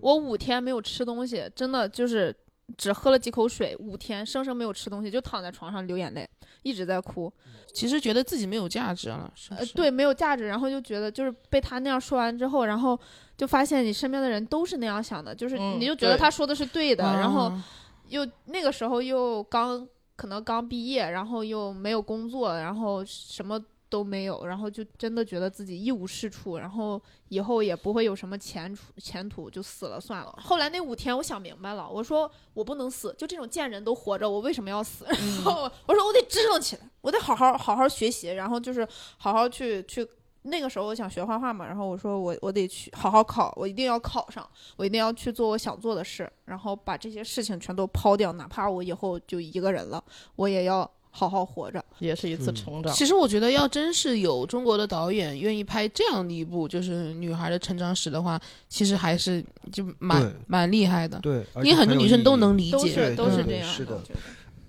[0.00, 2.34] 我五天没有吃东西，真的就是
[2.76, 6.28] 只喝了几口水，五天生生没有吃东西，就躺在床上流眼泪，
[6.62, 7.32] 一直在哭。
[7.72, 12.98] 其实觉得自己没有价值了，是不是？，呃对，没有价值，然后就觉得就是被他那样说完之后，然后
[13.36, 17.64] 就发现你身边的人都是那样想的，就是嗯你就觉得他说的是对的，然后啊
[18.08, 23.58] 又那个时候又刚可能刚毕业，然后又没有工作，然后什么
[23.92, 30.34] 都没有，然后就真的觉得自己一无是处，然后以后也不会有什么前途前途，就死了算了。
[30.42, 35.04] 后来那五天，我想明白了，我说我不能死，就这种贱人都活着，我为什么要死？
[35.04, 40.08] 然后我说我得支棱起来，我得好好好好学习，然后就是好好去去。
[40.44, 44.44] 那个时候我想学画画嘛，然后我说我我得去好好考，我一定要考上，
[44.76, 50.02] 我一定要去做我想做的事，然后把这些事情全都抛掉，哪怕我以后就一个人了，
[50.34, 51.84] 我也要好好活着。
[52.00, 52.92] 也是一次嗯成长。
[52.92, 61.20] 其实我觉得，要真是有中国的导演愿意拍这样的一部就是女孩的成长史的话，其实还是就蛮蛮厉害的。
[61.20, 64.00] 对，而因为很多女生都能理解，都是都是这样是的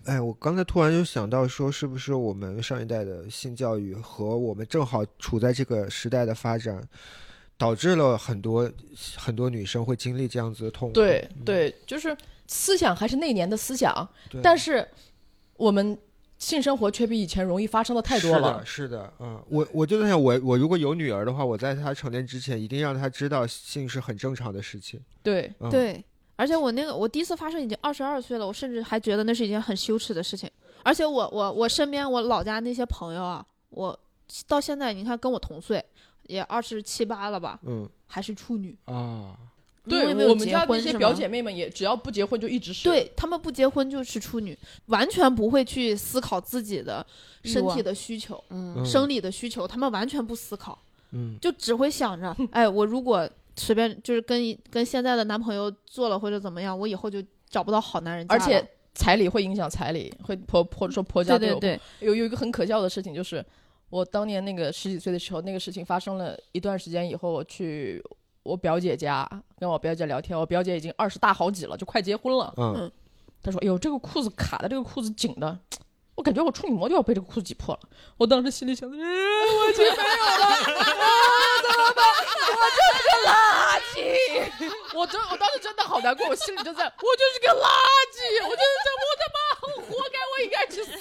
[0.06, 6.86] 哎，我刚才突然就想到说，是不是我们上一代的性教育和我们正好处在这个时代的发展，
[7.58, 8.70] 导致了很多
[9.16, 10.94] 很多女生会经历这样子的痛苦。
[10.94, 12.16] 对对，就是
[12.48, 14.08] 思想还是那年的思想，
[14.42, 14.86] 但是
[15.56, 15.98] 我们
[16.44, 18.62] 性生活却比以前容易发生的太多了。
[18.66, 25.00] 是的，是的，嗯，我我就在想，我我如果有女儿的话，我在她成年之前，一定让她知道性是很正常的事情。
[25.24, 26.04] 对，嗯、，对，
[26.36, 30.50] 而且我那个我第一次发生已经二十二岁了，我甚至还觉得那是一件很羞耻的事情。
[30.84, 33.98] 而且我我我身边我老家那些朋友啊，我
[34.48, 35.84] 到现在你看跟我同岁，
[36.24, 38.78] 也二十七八了吧，嗯还是处女。
[38.86, 39.38] 啊，
[39.86, 42.86] 对我们家那些表姐妹们也只要不结婚就一直是。
[42.86, 47.06] 对他们不结婚就是处女，完全不会去思考自己的
[47.44, 48.42] 身体的需求、
[48.86, 50.78] 生理的需求，他们完全不思考，
[51.12, 58.26] 嗯就只会想着，哎，我如果随便就是跟跟现在的男朋友做了或者怎么样，我以后就找不到好男人。
[58.30, 58.66] 而且
[58.96, 63.44] 彩礼会影响彩礼，会婆婆说婆家有对对对，有有一个很可笑的事情，就是
[63.90, 68.02] 我当年那个十几岁的时候，那个事情发生了一段时间以后，我去
[68.44, 69.28] 我表姐家
[69.58, 72.54] 跟我表姐聊天，我表姐已经二十大好几了，就快结婚了。
[72.58, 72.92] 嗯
[73.42, 75.60] 她说：“哎呦，这个裤子卡的，这个裤子紧的，
[76.16, 77.82] 我感觉我处女膜就要被这个裤子挤破了。”
[78.18, 81.04] 我当时心里想的，呃、我已经没有了， 啊，
[81.62, 82.06] 怎么办？
[82.56, 83.32] 我就是个垃
[83.92, 83.96] 圾！
[84.98, 87.68] 我真，我当时真的好难过，我心里就在，我就是个垃
[88.14, 89.38] 圾，我就是这，我他妈
[89.88, 90.92] 活该，我应该去死，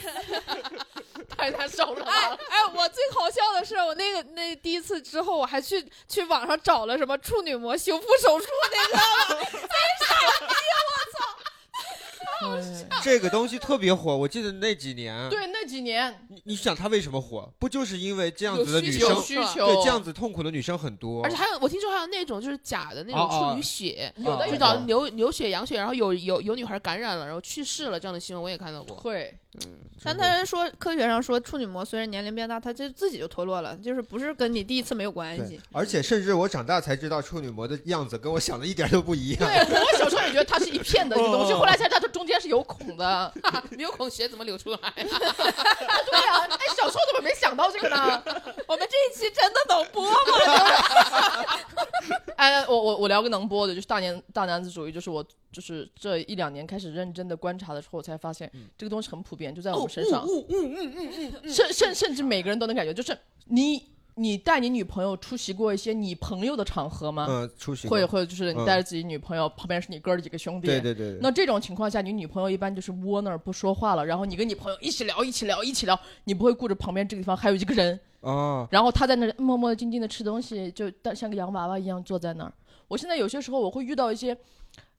[1.42, 2.04] 太难受了。
[2.04, 9.46] 哎哎，我最好笑的是，我那个那第一次之后，我还去去网上找了什么处女膜修复手术那个，
[13.02, 16.16] 这个东西特别火，我记得那几年，对，那几年。
[16.28, 17.52] 你你想它为什么火？
[17.58, 28.96] 不就是因为这样子的女需求生，需求，对这样子痛苦的女生很多，而且还有，我听说还有那种就是假的那种处女血，有的有就找的流流血、羊血，然后有有有女孩感染了，然后去世了，这样的新闻我也看到过。
[28.96, 29.36] 会，
[30.04, 39.38] 但他人说科学上说处女膜随着年龄变大，它就自己就脱落了，就是不是跟你第一次没有关系。，而且甚至我长大才知道处女膜的样子跟我想的一点都不一样。
[39.38, 43.32] 对我小时候也觉得它是一片的一个东西， 哦后来才知道它中间是有孔的。
[43.70, 44.78] 没有孔血怎么流出来？
[44.96, 48.22] 对呀、哎，小时候怎么没想到这个呢？
[48.66, 50.16] 我们这一期真的能播吗？
[52.36, 63.82] 哎，我我我聊个能播的，就是大年大男子主义，就是我就是这一两年开始认真的观察的时候，我才发现这个东西很普遍，就在我们身上，嗯嗯嗯嗯嗯，甚甚甚至每个人都能感觉，就是你
[64.16, 67.26] 你带你女朋友出席过一些你朋友的场合吗？
[67.30, 67.96] 嗯，出席过。
[67.96, 82.52] 会会就是你嗯带着自己女朋友，旁边是你哥儿几个兄弟，对对对对，那这种情况下，你女朋友一般就是窝那儿不说话了，然后你跟你朋友一起聊，一起聊，一起聊，你不会顾着旁边这个地方还有一个人，哦， 然后他在那儿默默静静的吃东西，就当像个洋娃娃一样坐在那儿。
[82.88, 84.36] 我现在有些时候我会遇到一些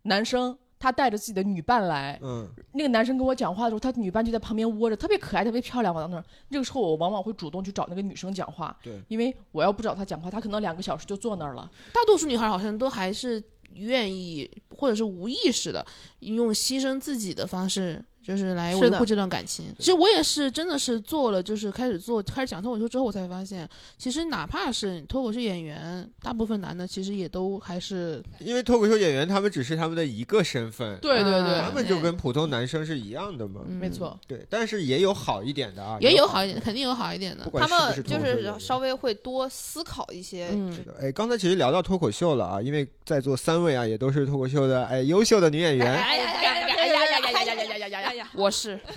[0.03, 6.25] 男生，他带着自己的女伴来，嗯那个男生跟我讲话的时候，他女伴就在旁边窝着，特别可爱，特别漂亮，往那儿。
[6.51, 11.71] 这个时候我往往会主动去找那个女生讲话，对，因为我要不找她讲话，她可能两个小时就坐那儿了。
[11.93, 13.41] 大多数女孩好像都还是
[13.75, 15.85] 愿意或者是无意识的
[16.19, 46.92] 用牺牲自己的方式就是来维护这段感情其实我也是真的是做了就是开始做开始讲脱口秀之后我才发现其实哪怕是脱口秀演员大部分男的其实也都还是因为脱口秀演员他们只是他们的一个身份对对对他们就跟普通男生是一样的嘛没错对但是也有好一点的啊也有好一点肯定有好一点的他们就是稍微会多思考一些嗯哎刚才其实聊到脱口秀了啊因为在座三位啊也都是脱口秀的哎优秀的女演员哎呀呀呀呀
[48.33, 48.79] 我是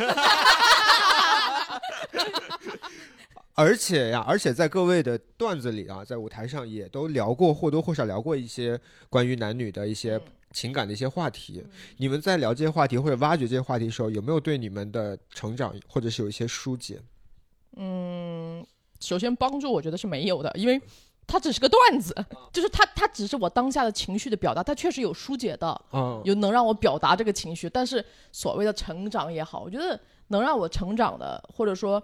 [3.54, 10.20] 而且呀，而且在各位的段子里啊，在舞台上也都聊过或多或少聊过一些关于男女的一些
[10.52, 11.64] 情感的一些话题。
[11.96, 17.00] 你们在聊这些话题或者挖掘这些话题的时候，有没有对你们的成长或者是有一些疏解？
[17.76, 18.66] 嗯，
[19.00, 20.78] 首先帮助我觉得是没有的，因为
[21.26, 22.14] 它只是个段子，
[22.52, 32.02] 就是它它只是我当下的情绪的表达，它确实有疏解的，啊，有能让我表达这个情绪，但是所谓的成长也好，我觉得能让我成长的，或者说。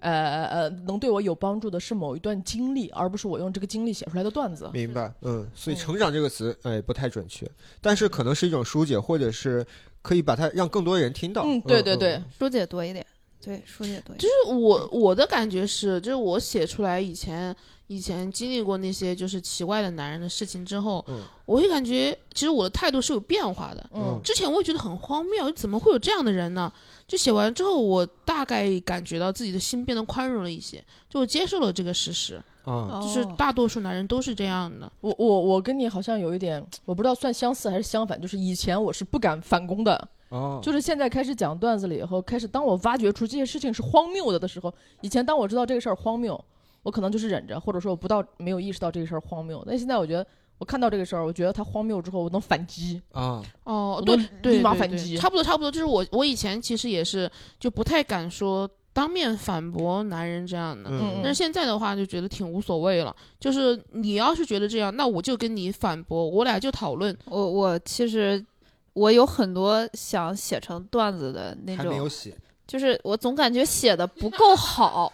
[0.00, 4.68] 呃呃，能对我有帮助的是某一段经历，而不是我用这个经历写出来的段子。
[4.72, 7.48] 明白，嗯，所以“嗯成长”这个词，哎，不太准确，
[7.80, 9.64] 但是可能是一种疏解，或者是
[10.00, 11.44] 可以把它让更多人听到。
[11.44, 13.06] 嗯，对对对，疏解多一点，
[13.40, 14.18] 对，疏解多一点。
[14.18, 17.54] 就是我我的感觉是，就是我写出来以前
[17.92, 23.90] 以前经历过那些就是奇怪的男人的事情之后，嗯我会感觉其实我的态度是有变化的。
[23.94, 26.72] 嗯之前我也觉得很荒谬，怎么会有这样的人呢？
[27.06, 34.90] 就写完之后，我大概感觉到自己的心变得宽容了一些，就我接受了这个事实，啊，就是哦大多数男人都是这样的。
[35.00, 46.42] 我我我跟你好像有一点，我不知道算相似还是相反，就是以前我是不敢反攻的，哦，就是现在开始讲段子了以后，开始当我挖掘出这些事情是荒谬的的时候，以前当我知道这个事儿荒谬，
[46.82, 49.62] 我可能就是忍着，或者说我不到没有意识到这个事儿荒谬。
[49.66, 50.26] 但现在我觉得，
[50.58, 53.00] 我看到这个事儿，我觉得它荒谬之后，我能反击。
[53.12, 55.70] 啊，哦，对对，立马对对反击差不多差不多。
[55.70, 63.14] 就是我我以前其实也是就不太敢说当面反驳男人这样的，嗯但是现在的话就觉得挺无所谓了。
[63.40, 67.16] 就是你要是觉得这样，那我就跟你反驳，我俩就讨论。
[67.26, 68.44] 我我其实
[68.92, 75.12] 我有很多想写成段子的那种，还没有写，就是我总感觉写的不够好。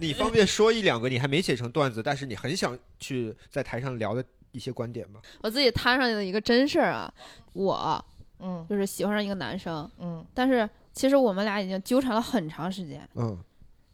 [0.00, 5.20] 你方便说一两个你还没写成段子，但是你很想去在台上聊的一些观点吗？
[5.42, 7.12] 我自己摊上的一个真事儿啊，
[7.52, 8.04] 我
[8.40, 8.66] 嗯。
[8.68, 10.24] 就是喜欢上一个男生，嗯。
[10.32, 13.38] 但是其实我们俩已经纠缠了很长时间，嗯。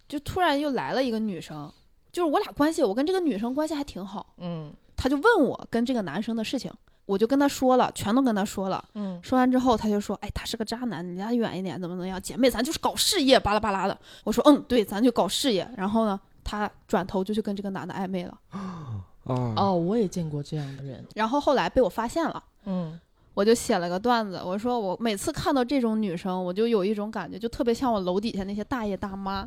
[0.09, 1.73] 就突然又来了一个女生，
[2.13, 4.73] 就是我俩关系，我跟这个女生关系还挺好，嗯。
[4.97, 6.73] 她就问我跟这个男生的事情，
[7.07, 8.85] 我就跟他说了，全都跟他说了。
[8.95, 12.21] 嗯说完之后，他就说：“哎，他是个渣男，你离他远一点，怎么怎么样？
[12.21, 18.37] 姐妹，咱就是搞事业，巴拉巴拉的。”我说：“嗯，对，咱就搞事业。”然后呢，他转头就去跟这个男的暧昧了。
[18.51, 21.05] 啊哦，我也见过这样的人。
[21.15, 23.01] 然后后来被我发现了，嗯
[23.35, 29.47] 我就写了个段子，我说我每次看到这种女生，我就有一种感觉，就特别像我楼底下那些大爷大妈。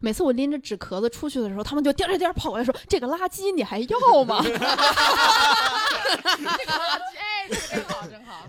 [0.00, 4.44] 每次我拎着纸壳子出去的时候，他们就颠颠颠跑过来说：“这个垃圾你还要吗？”
[7.70, 8.46] 真好，真好。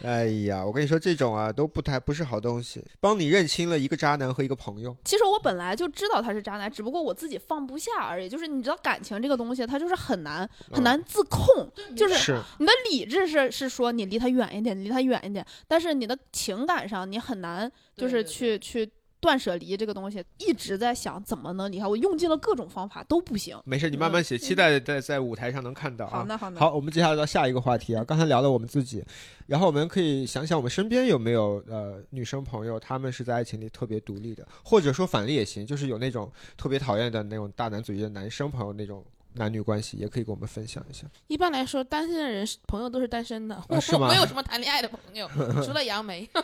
[0.04, 4.96] 哎呀，我跟你说，这种啊都不太不是好东西，帮你认清了一个渣男和一个朋友。
[5.04, 8.28] 其实我本来就知道他是渣男，只不过我自己放不下而已。
[8.28, 18.88] 就是你知道感情这个东西，它就是很难很难自控，就是是，你的理智是是说你离他远一点，离他远一点，但是你的情感上你很难就是去去
[19.26, 23.58] 断舍离这个东西，一直在想怎么能离开，我用尽了各种方法都不行。
[23.64, 26.20] 没事，你慢慢写，期待在在舞台上能看到啊。
[26.20, 28.04] 好的好的，好，我们接下来到下一个话题啊。
[28.04, 29.04] 刚才聊了我们自己，
[29.48, 39.04] 然后我们可以想想我们身边有没有呃女生朋友，她们是在爱情里特别独立的，或者说反例也行，就是有那种特别讨厌的那种大男子主义的男生朋友那种
[39.36, 41.06] 男女关系，也可以跟我们分享一下。
[41.28, 45.28] 一般来说，单身的人是朋友都是单身的，我啊是吗没有什么谈恋爱的朋友，
[45.64, 46.28] 除了杨梅。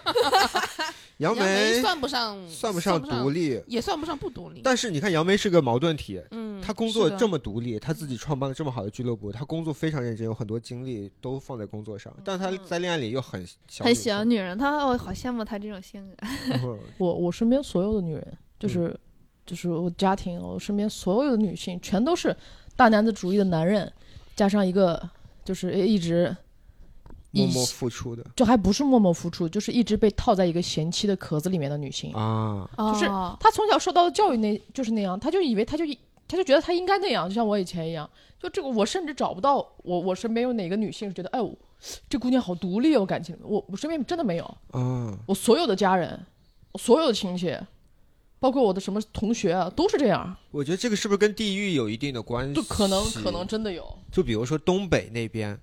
[1.19, 4.61] 杨杨梅梅算不上，算不上独立，立，也算不上不独立。
[4.65, 16.17] 但是你看杨梅是个矛盾体，嗯，她工作这么独立，她自己创办了这么好的俱乐部，她工作非常认真，有很多精力都放在工作上，但她在恋爱里又很小很女喜欢女人，她我好羡慕她这种性格。
[16.99, 18.99] 我我身边所有的女人，就是、
[19.47, 22.37] 就是我家庭，我身边所有的女性，全都是
[22.77, 23.93] 大男子主义的男人，
[24.35, 25.09] 加上一个
[25.45, 26.35] 就是一直
[27.31, 32.13] 默默付出的就还不是默默付出，就是一直被套在一个贤妻的壳子里面的女性。
[32.13, 35.85] 啊，就是哦她从小受到的教育那就是那样，她就以为她就
[36.29, 38.09] 她就觉得她应该那样，就像我以前一样。
[38.39, 41.57] 就这个，我甚至找不到我我身边有哪个女性是觉得，哎，我
[42.09, 43.39] 这姑娘好独立哦，感情。
[43.41, 46.19] 我我身边真的没有，啊，我所有的家人，
[46.73, 47.57] 我所有的亲戚，
[48.43, 50.37] 包括我的什么同学啊，都是这样。
[50.51, 52.55] 我觉得这个是不是跟地域有一定的关系？
[52.55, 53.97] 就可能可能真的有。
[54.11, 55.57] 就比如说东北那边，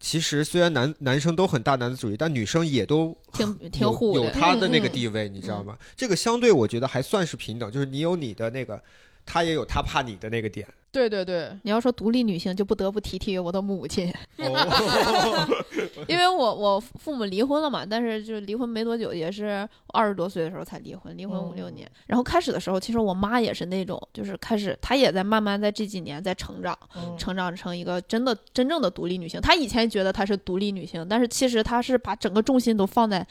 [0.00, 4.54] 其实虽然男男生都很大男子主义，但女生也都挺挺有有他的。
[4.54, 5.78] 她的那个地位，你知道吗？
[5.96, 8.82] 这个相对我觉得还算是平等，就是你有你的那个，
[9.24, 10.66] 他也有他怕你的那个点。
[10.94, 15.46] 对对对，你要说独立女性，就不得不提提我的母亲， 哦，
[16.06, 21.90] 因为我我父母离婚了嘛，但是就离婚没多久，也是二十多岁的时候才离婚，离婚五六年。
[22.06, 29.40] 然后开始的时候，其实我妈也是那种，就是开始她也在慢慢在这几年在成长，嗯成长成一个真的真正的独立女性。
[29.40, 33.26] 她以前觉得她是独立女性，但是其实她是把整个重心都放在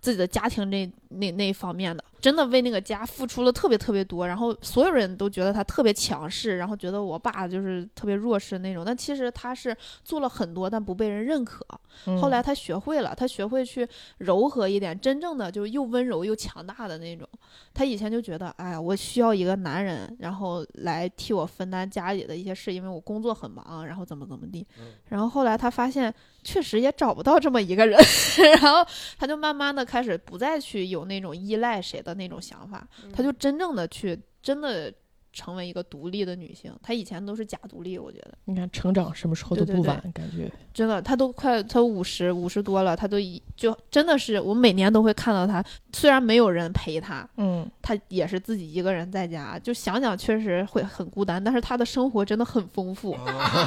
[0.00, 4.28] 自己的家庭这那那一方面的，真的为那个家付出了特别特别多。
[4.28, 8.84] 然后所有人都觉得她特别强势，然后觉得我爸就是特别弱势那种。
[8.84, 11.64] 但其实他是做了很多，但不被人认可。
[12.06, 13.88] 嗯后来他学会了，他学会去
[14.18, 17.28] 柔和一点，真正的就是又温柔又强大的那种。
[17.74, 24.64] 他以前就觉得，哎呀，我需要一个男人，然后来替我分担家里的一些事，因为我工作很忙，然后怎么怎么地。
[25.06, 26.12] 然后后来他发现，
[26.44, 27.98] 确实也找不到这么一个人，
[28.60, 28.88] 然后
[29.18, 34.92] 他就慢慢的开始不再去有那种依赖谁的那种想法，他就真正的去真的。
[35.38, 38.32] 成为一个独立的女性，她以前都是假独立，我觉得。
[38.46, 39.82] 你看成长什么时候都对对对。
[39.82, 40.50] 不晚，感觉。
[40.74, 47.64] 真的，她都快她五十五十多了，她都已就真的是我每年都会看到她，虽然没有人陪她，嗯。
[47.80, 53.16] 她也是自己一个人在家，就想想确实会很孤单，但是她的生活真的很丰富，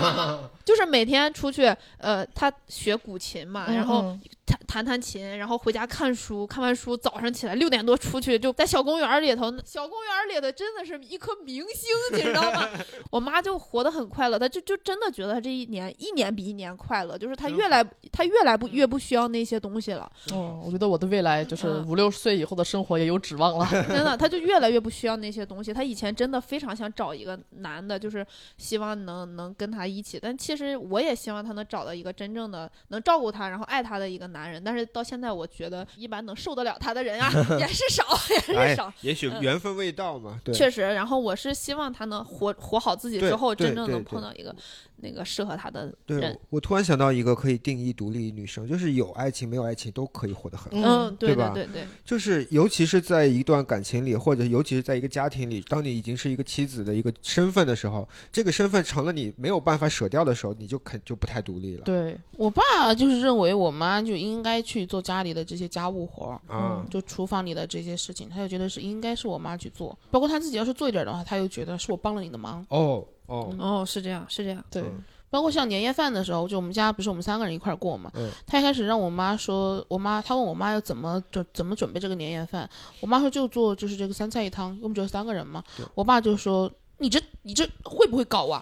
[0.65, 1.65] 就是每天出去，
[1.97, 12.67] 呃，她学古琴嘛，然后嗯弹弹弹琴，然后回家看书，看完书早上起来六点多出去，就在小公园里头，小公园里的真的是一颗明星，你知道吗？
[13.11, 23.67] 我妈就活得很快乐，她就就真的觉得她这一年一年比一年快乐，就是她越来她越来不越不需要那些东西了，哦，我觉得我的未来就是嗯五六十岁以后的生活也有指望了。
[23.71, 25.73] 真的， 她就越来越不需要那些东西。
[25.73, 28.25] 她以前真的非常想找一个男的，就是
[28.57, 34.63] 希望能能跟她一起，但其实我也希望她能找到一个真正的能照顾她，然后爱她的一个男人。
[34.63, 38.03] 但是到现在，我觉得一般能受得了他的人啊， 也是少，
[38.49, 40.39] 也哎是少。，也许嗯缘分未到嘛。
[40.43, 44.55] 对，确实，然后我是希望他能活活好自己之后，真正能碰到一个
[44.97, 50.87] 那个适合他的对人。，我突然想到一个可以定义独立女生，就是有爱情没有爱情都可以活得很好。
[50.87, 61.83] 嗯，对对吧对对，就是尤其是在一段感情里，或者尤其是在一个家庭里，当你已经是一个妻子的一个身份的时候，这个身份成了你没有办法舍掉的时候，你就肯就不太独立了。
[61.83, 69.97] 对，我爸就是认为我妈就应该去做家里的这些家务活儿，嗯，就厨房里的这些事情，他就觉得是应该是我妈去做。
[70.09, 72.65] 包括他自己要是做一点的话，他又觉得是我帮了你的忙。
[72.69, 74.63] 哦哦，哦，是这样，是这样。
[74.69, 82.69] 对，嗯包括像年夜饭的时候，就我们家不是我们三个人一块儿过嘛，嗯他一开始让我妈说，我妈他问我妈要怎么准怎么准备这个年夜饭，
[82.99, 85.63] 我妈说就做就是这个三菜一汤，我们只有三个人嘛，
[85.95, 88.61] 我爸就说你这你这会不会搞啊？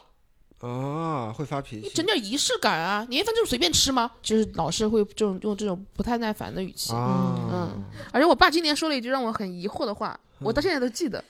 [0.59, 2.05] 啊，会发脾气你整。
[2.05, 3.05] 点仪式感啊！
[3.09, 4.11] 年夜饭就是随便吃吗？
[4.21, 6.93] 就是老是会这种用这种不太耐烦的语气。
[6.93, 11.23] 啊，嗯而且我爸今年说了一句让我很疑惑的话，我到现在都记得。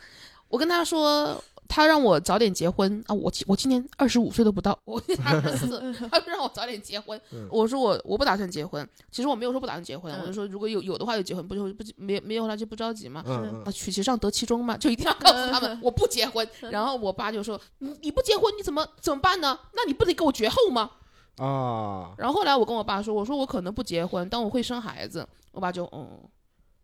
[0.47, 3.13] 我跟他说，他让我早点结婚啊！
[3.13, 7.17] 我我今年二十五岁都不到，我今年二十四， 他让我早点结婚。
[7.31, 13.23] 嗯我说我我不打算结婚，其实我没有说不打算结婚，嗯我就说如果有有的话就结婚，不就不没没有那就不着急嘛。
[13.25, 16.45] 嗯啊，取其上得其中嘛，就一定要告诉他们我不结婚。
[16.71, 19.57] 然后我爸就说你你不结婚你怎么怎么办呢？
[19.73, 20.89] 那你不得给我绝后吗？
[21.37, 25.25] 嗯啊，然后后来我跟我爸说，我说我可能不结婚，但我会生孩子。
[25.51, 26.07] 我爸就嗯，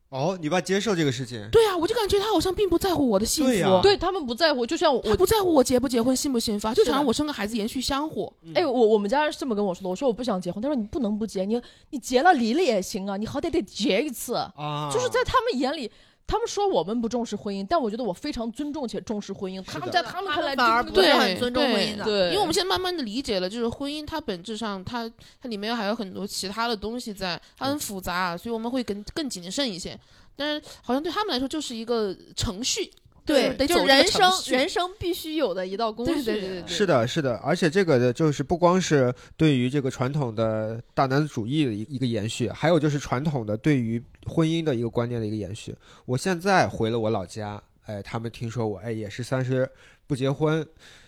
[0.09, 3.79] 哦，你爸接受这个事情，对啊，我就感觉他好像并不在乎我的幸福，对呀。
[3.81, 8.31] 对他们不在乎，就像我他不在乎我结不结婚、幸不幸福啊，就想让我生个孩子延续香火。
[8.53, 14.35] 哎，我我们家人是这么跟我说的，我说我不想结婚，他说你不能不结，你你结了离了也行啊，你好歹得结一次。
[14.35, 15.91] 啊，就是在他们眼里，
[16.27, 19.63] 他们说我们不重视婚姻，但我觉得我非常尊重且重视婚姻。
[19.63, 22.03] 他们的在他们看来，反而不是很尊重婚姻的。
[22.03, 25.09] 对，因为我们现在慢慢的理解了，就是婚姻它本质上它
[25.41, 29.97] 它里面还有很多其他的东西在，它很复杂，所以我们会更更谨慎一些。
[30.35, 32.91] 但是好像对他们来说就是一个程序，
[33.25, 36.13] 对，就人生人生必须有的一道工序。
[36.13, 45.75] 对对对对对是的，是的，而且这个的就是不光是对于这个传统的大男子主义的一一个延续，还有就是传统的对于婚姻的一个观念的一个延续。
[46.05, 49.69] 我现在回了我老家，哎，他们听说我哎也是三十
[50.05, 50.65] 不结婚。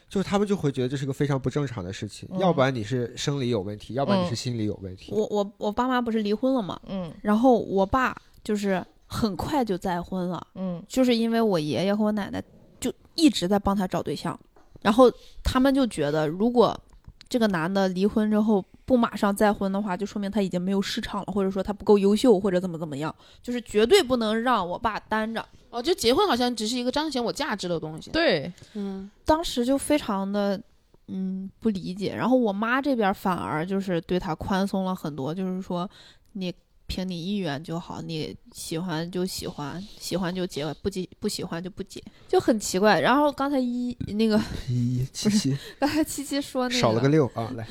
[0.10, 5.12] 就他们就会觉得这是个非常不正常的事情，嗯要不然你是生理有问题，要不然你是嗯心理有问题。
[5.12, 6.80] 我我我爸妈不是离婚了嘛？
[6.88, 12.44] 嗯然后我爸就是很快就再婚了，嗯就是因为我爷爷和我奶奶
[12.80, 14.38] 就一直在帮他找对象，
[14.82, 15.12] 然后
[15.44, 16.78] 他们就觉得如果
[17.30, 25.46] 这个男的离婚之后不马上再婚的话，就说明他已经没有市场了，或者说他不够优秀，或者怎么怎么样，就是绝对不能让我爸单着。
[25.70, 30.58] 哦，就结婚好像只是一个彰显我价值的东西。，对，嗯，当时就非常的
[31.08, 32.16] 嗯不理解。
[32.16, 35.90] 然后我妈这边反而就是对他宽松了很多，就是说
[36.32, 36.54] 你
[36.88, 43.00] 凭你意愿就好，你喜欢就喜欢，喜欢就结，不结不喜欢就不结，就很奇怪。
[43.02, 47.68] 然后刚才一那个 一七七刚才七七说那个 少了个六啊，来，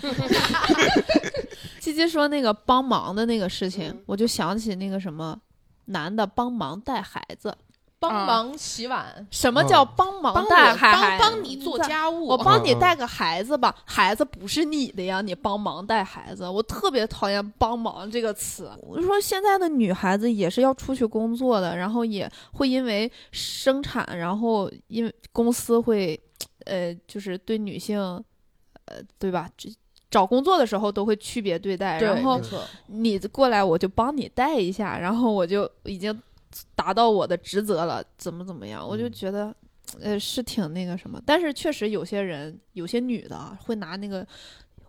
[1.80, 5.40] 七七说那个帮忙的那个事情，嗯我就想起那个什么
[5.86, 7.56] 男的帮忙带孩子。
[7.99, 18.70] 帮忙洗碗，什么叫帮忙帮我带孩帮帮你做家务，我帮你带个孩子吧，孩子不是你的呀，你帮忙带孩子，我特别讨厌“帮忙”这个词。
[18.82, 26.18] 我就说现在的女孩子也是要出去工作的，然后也会因为生产，然后因为公司会，
[26.66, 27.99] 呃，就是对女性，
[28.84, 29.49] 呃，对吧？
[29.57, 29.70] 这
[30.11, 32.40] 找工作的时候都会区别对待，对，然后
[32.86, 36.16] 你过来我就帮你带一下，然后我就已经
[36.74, 39.55] 达到我的职责了，怎么怎么样，我就嗯觉得，
[40.01, 41.20] 呃，是挺那个什么。
[41.26, 44.26] 但是确实有些人，有些女的啊，会拿那个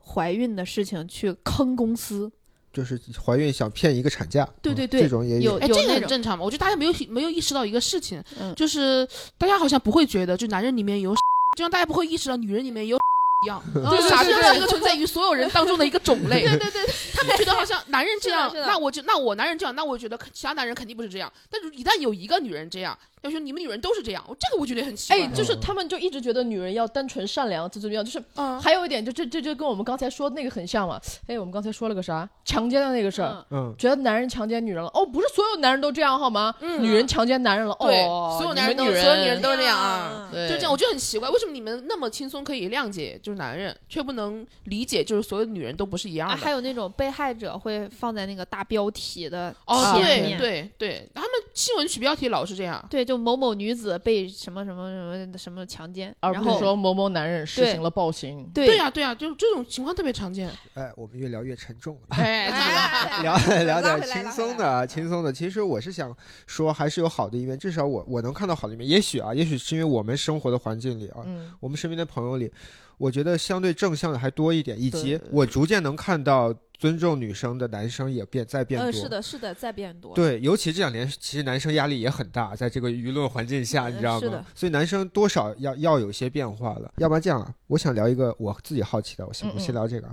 [0.03, 2.32] 怀孕的事情去坑公司。
[2.74, 6.43] 就是怀孕想骗一个产假，嗯对对对这种也有哎，这个很正常嘛。
[6.43, 11.16] 我觉得大家没有没有意识到一个事情，嗯就是大家好像不会觉得，就男人里面有，
[11.58, 12.99] 就像大家不会意识到女人里面有
[13.43, 16.41] 一样，哦 就是傻逼是的是一个存在于所有人当中的一个种类。
[16.47, 21.31] 对对对，他们觉得好像男人这样那我就那我男人这样，那我觉得其他男人肯定不是这样。
[21.49, 25.22] 但是一旦有一个女人这样，要说你们女人都是这样，我这个我觉得很奇怪。
[25.22, 30.99] 哎，就是他们就一直觉得女人要单纯善良，怎么怎么，就是嗯，还有一点，就这这就跟我们刚才说的那个很像嘛。
[31.28, 32.28] 哎，我们刚才说了个啥？
[32.45, 33.45] 强奸的那个事儿，
[33.78, 34.89] 觉得男人强奸女人了。
[34.93, 36.53] 哦，不是所有男人都这样好吗？
[36.61, 40.30] 嗯女人强奸男人了，对哦，所有男人都所有女人都是这样啊。
[40.32, 46.41] 对，就这样，我就很奇怪，为什么你们那么轻松可以谅解就是男人，却不能理解就是所有女人都不是一样啊，的？
[46.41, 50.38] 还有那种被害者会放在那个大标题的哦，前对面。
[50.38, 52.86] 对对，他们新闻取标题老是这样。
[52.88, 58.47] 对，就某某女子被什么什么什么什么强奸，而不是然后说某某男人实行了暴行。
[58.53, 60.51] 对对呀、对呀、就这种情况特别常见。
[60.76, 62.01] 哎，我们越聊越沉重了。
[62.10, 65.34] 哎，这个聊聊点轻松的啊，轻松的。
[65.34, 68.88] 其实我是想说，还是有好的一面，至少我我能看到好的一面。
[68.88, 72.51] 也许啊，也许是因为我们生活的环境里啊，嗯，我们身边的朋友里，
[72.99, 78.86] 我觉得相对正向的还多一点，以及我逐渐能看到尊重女生的男生也变在变多。
[78.86, 80.13] 呃，是的，是的，在变多。
[80.13, 84.45] 对，尤其这两年，其实男生压力也很大，在这个舆论环境下，你知道吗是的？
[84.53, 86.91] 所以男生多少要要有些变化了。
[86.97, 90.07] 要不然这样啊，我想聊一个我自己好奇的，我先嗯我先嗯聊这个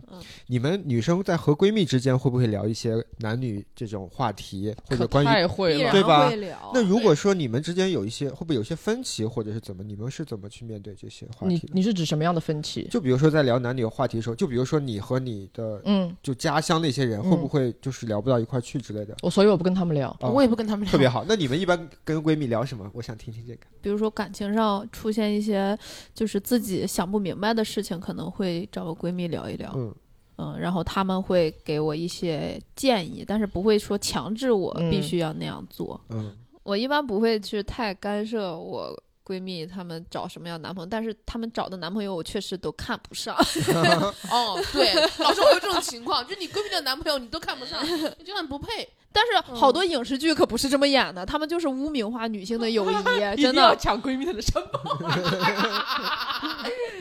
[0.46, 5.26] 你们女生在和闺蜜之间会不会聊一些男女这种话题，或者关于？
[5.26, 5.92] 太会了必然。
[5.92, 9.82] 对吧会聊那如果说你们之间有一些，会不会有些分歧，或者是怎么？
[9.84, 11.68] 你们是怎么去面对这些话题的？
[11.72, 12.88] 你是指什么样的分歧？
[12.90, 19.16] 就比如说在聊男女话题的时候，就比如说你和你的嗯，就家乡那些人，嗯会不会就是聊不到一块去之类的？
[19.22, 20.14] 我所以我不跟他们聊。
[20.20, 20.92] 哦我也不跟他们聊。
[20.92, 21.24] 特别好。
[21.28, 22.90] 那你们一般跟闺蜜聊什么？
[22.92, 23.61] 我想听听这个。
[23.80, 25.78] 比如说感情上出现一些
[26.14, 29.94] 就是自己想不明白的事情，可能会找个闺蜜聊一聊，嗯，
[30.38, 36.00] 嗯，然后他们会给我一些建议，但是不会说强制我嗯必须要那样做。
[36.11, 43.34] 嗯，我一般不会去太干涉我闺蜜她们找什么样的男朋友，但是她们找的男朋友我确实都看不上。
[44.30, 47.82] 哦，对，老是会有这种情况，就是你闺蜜的男朋友你都看不上，
[48.18, 48.88] 你就很不配。
[49.16, 52.94] 但是好多影视剧可不是这么演的，他们就是污名化女性的友谊，
[53.40, 53.76] 真的。
[53.76, 54.98] 抢闺蜜的身宝。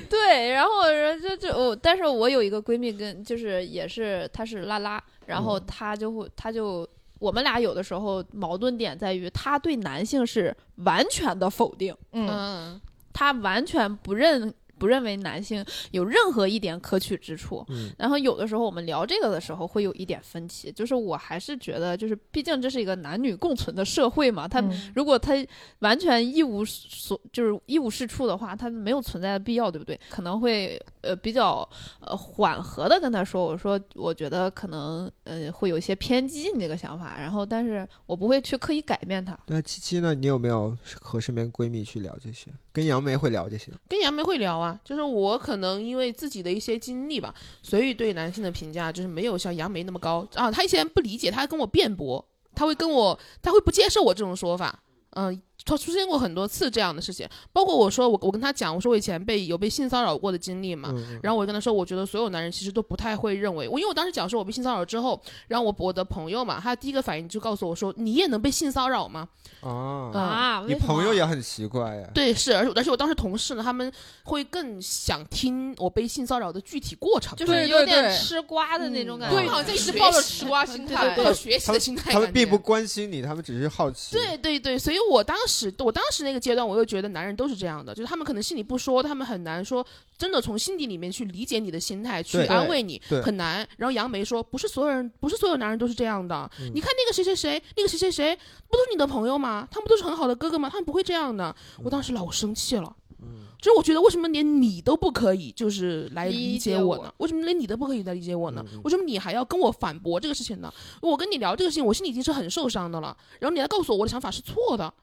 [0.07, 6.87] 对，然后人就就我，但是我有一个闺蜜跟就是也是她是拉拉，然后她就会她就
[7.23, 12.81] 我们俩有的时候矛盾点在于他对男性是完全的否定，嗯，嗯，
[13.13, 14.53] 她完全不认
[14.83, 17.65] 不认为男性有任何一点可取之处。
[17.69, 25.33] 嗯然后有的时候我们聊这个的时候会有一点分歧，就是我还是觉得就是毕竟这是一个男女共存的社会嘛，他嗯如果他
[25.79, 29.97] 完全一无所就是一无是处的话，他没有存在的必要，对不对？
[30.09, 31.65] 可能会呃比较
[32.01, 39.39] 呃缓和的跟他说，我说我觉得可能呃会有一些偏激你这个想法，然后但是我不会去刻意改变他。
[39.47, 40.13] 那七七呢？
[40.13, 42.51] 你有没有和身边闺蜜去聊这些？
[42.73, 43.71] 跟杨梅会聊这些？
[43.87, 50.51] 跟杨梅会聊啊，就是我可能因为自己的一些经历吧，所以对男性的评价就是没有像杨梅那么高啊。
[50.51, 52.23] 他以前不理解，他还跟我辩驳，
[52.55, 54.79] 他会跟我，他会不接受我这种说法，
[55.11, 69.27] 嗯、他出现过很多次这样的事情，包括我说我我跟他讲，我说我以前被有被性骚扰过的经历嘛，然后我跟他说，我觉得所有男人其实都不太会认为我，因为我当时讲说我被性骚扰之后，然后我我的朋友嘛，他第一个反应就告诉我说，你也能被性骚扰吗？
[69.61, 72.09] 啊，啊，你朋友也很奇怪呀。
[72.13, 73.91] 对，是，而且而且我当时同事呢，他们
[74.23, 79.37] 会更想听我被性骚扰的具体过程，就是有点吃瓜的那种感觉。
[79.37, 81.15] 对好像在一直抱着吃瓜心态。
[81.15, 84.11] 抱着，学习的心态他们并不关心你，他们只是好奇。
[84.15, 89.85] 对对对，所以我当时，我当时那个阶段，我又觉得男人都是这样的，就是他们可能心里不说，他们很难说
[90.17, 93.67] 真的从心底里面去理解你的心态，去安慰你，很难。
[93.77, 96.49] 然后杨梅说，不是所有人，不是所有男人都是这样的。
[96.59, 98.35] 嗯你看那个谁谁谁，那个谁谁谁，
[98.67, 99.67] 不都是你的朋友吗？
[99.71, 100.69] 他们都是很好的哥哥吗？
[100.69, 101.55] 他们不会这样的。
[101.83, 102.95] 我当时老生气了。
[103.21, 107.13] 嗯就是我觉得为什么连你都不可以，就是来理理解我解我呢？
[107.19, 108.61] 为什么连你都不可以来理解我呢？
[108.83, 110.69] 为什么你还要跟我反驳这个事情呢？
[111.01, 114.93] 我跟你聊这个事情，我心里已经是很受伤的了，然后你来告诉我我的想法是错的，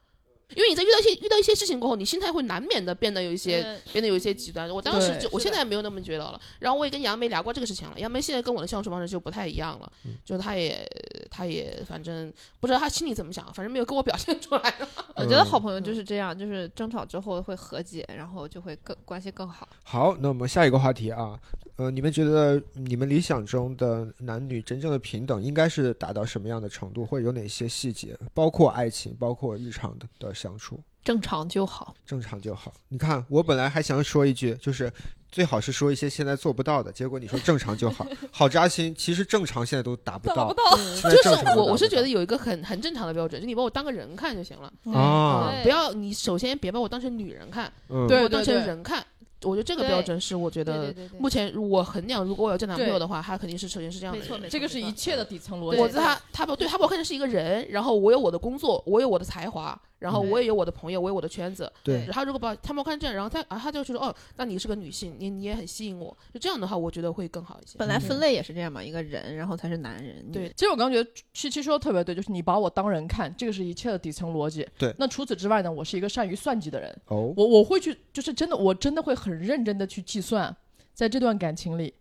[0.57, 4.69] 因为你在遇到一些遇到一些事情过后，你心态会难免的变得有一些嗯变得有一些极端。
[4.69, 6.41] 我当时就，我现在没有那么觉得了。
[6.59, 9.93] 然后我也跟杨梅聊过这个事情了，杨梅现在跟我的相处方式就不太一样了，
[10.25, 10.87] 就是她也
[11.31, 14.75] 她也反正不知道她心里怎么想，反正没有跟我表现出来。
[15.17, 19.69] 我觉得好朋友就是这样，就是争吵之后会和解，然后就会更关系更好。
[19.85, 21.39] 好，那我们下一个话题啊，
[21.77, 31.95] 呃，你们觉得你们理想中的男女真正的平等应该是达到什么样的程度，会有哪些细节，包括爱情，包括日常的的相处，正常就好。
[32.07, 32.73] 正常就好。
[32.89, 34.91] 你看，我本来还想说一句，就是
[35.31, 38.95] 最好是说一些现在做不到的，结果你说正常就好， 好扎心。
[38.95, 40.77] 其实正常现在都达不到，不到
[41.11, 44.73] 就是我我是觉得有一个很很正常的标准，就你把我当个人看就行了。
[44.93, 49.05] 啊，不要你首先别把我当成女人看，嗯，对把我当成人看。
[49.43, 54.29] 我觉得这个标准是我觉得目前我衡量，如果我有这男朋友的话，他肯定是首先是这样的人。
[54.29, 55.81] 没错没错，这个是一切的底层逻辑。
[55.81, 61.73] 我在他他不对他把我看成是一个人，然后我有我的工作，我有我的才华，然后嗯我也有我的朋友，我有我的圈子。
[61.85, 67.79] 对他如果把他把我看成这样，然后他啊他就觉得哦，那你是个女性，你你也很吸引我，就这样的话，我觉得会更好一些。
[67.79, 70.33] 本来分类也是这样嘛，一个人，然后才是男人。
[70.33, 74.67] 对其实我刚刚觉得七七说的特别对，就是你把我当人看，这个是一切的底层逻辑。
[74.77, 80.55] 对那除此之外呢，我是一个善于算计的人，哦，我我会去，就是真的，我真的会很认真的去计算，
[80.95, 81.93] 在这段感情里，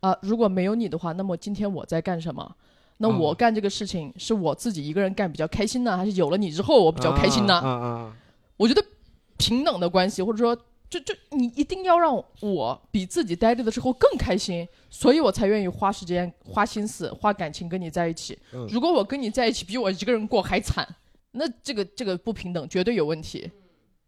[0.00, 2.54] 啊、如果没有你的话，那么今天我在干什么？
[2.98, 7.54] 那我哦干这个事情是我自己一个人干比较开心呢，还是有了你之后我比较开心呢？
[7.54, 8.16] 啊啊啊！
[8.56, 8.82] 我觉得
[9.36, 10.56] 平等的关系，或者说，
[10.88, 18.38] 就就你一定要让我比自己待着的时候更开心，所以我才愿意花时间、花心思、花感情跟你在一起。
[18.52, 20.86] 嗯如果我跟你在一起比我一个人过还惨，
[21.32, 23.50] 那这个这个不平等绝对有问题，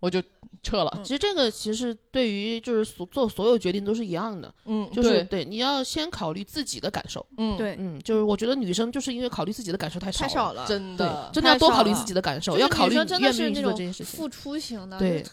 [0.01, 0.23] 我就
[0.63, 1.01] 撤了。
[1.03, 7.25] 其实这个其实对于就是所做所有决定都是一样的，嗯，就是对对你要先考虑自己的感受。
[7.37, 14.19] 嗯，对嗯，就是我觉得女生就是因为考虑自己的感受太少了太少了，真的，真的要多考虑自己的感受，要考虑女生真的你愿不愿意去是那种做这件事情。
[14.19, 15.25] 付出型的，对，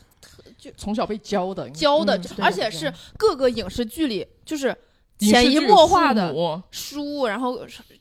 [0.58, 4.76] 就从小被教的，教的嗯，而且是各个影视剧里就是
[5.18, 6.36] 潜移默化的
[6.72, 7.60] 书，然后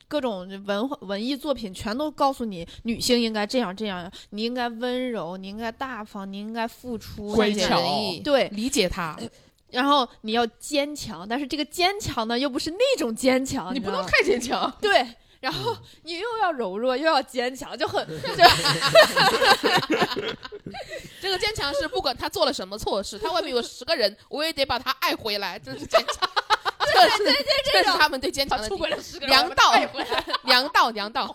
[0.09, 7.81] 各种文化文艺作品全都告诉你，女性应该这样这样，你应该温柔，你应该大方，你应该付出，乖巧
[8.23, 9.17] 对，理解他，
[9.71, 14.73] 然后你要坚强，但是这个坚强呢，又不是那种坚强，你不能太坚强。
[14.81, 15.07] 对。
[15.41, 18.01] 然后你又要柔弱，又要坚强，就很
[21.21, 26.27] 这个坚强是不管他做了什么错事，他外面有十个人，我也得把他爱回来，这是坚强。
[26.95, 30.25] 这是这是他们对坚强的出轨了十个人，良道爱回来。
[30.45, 31.35] 娘道娘道。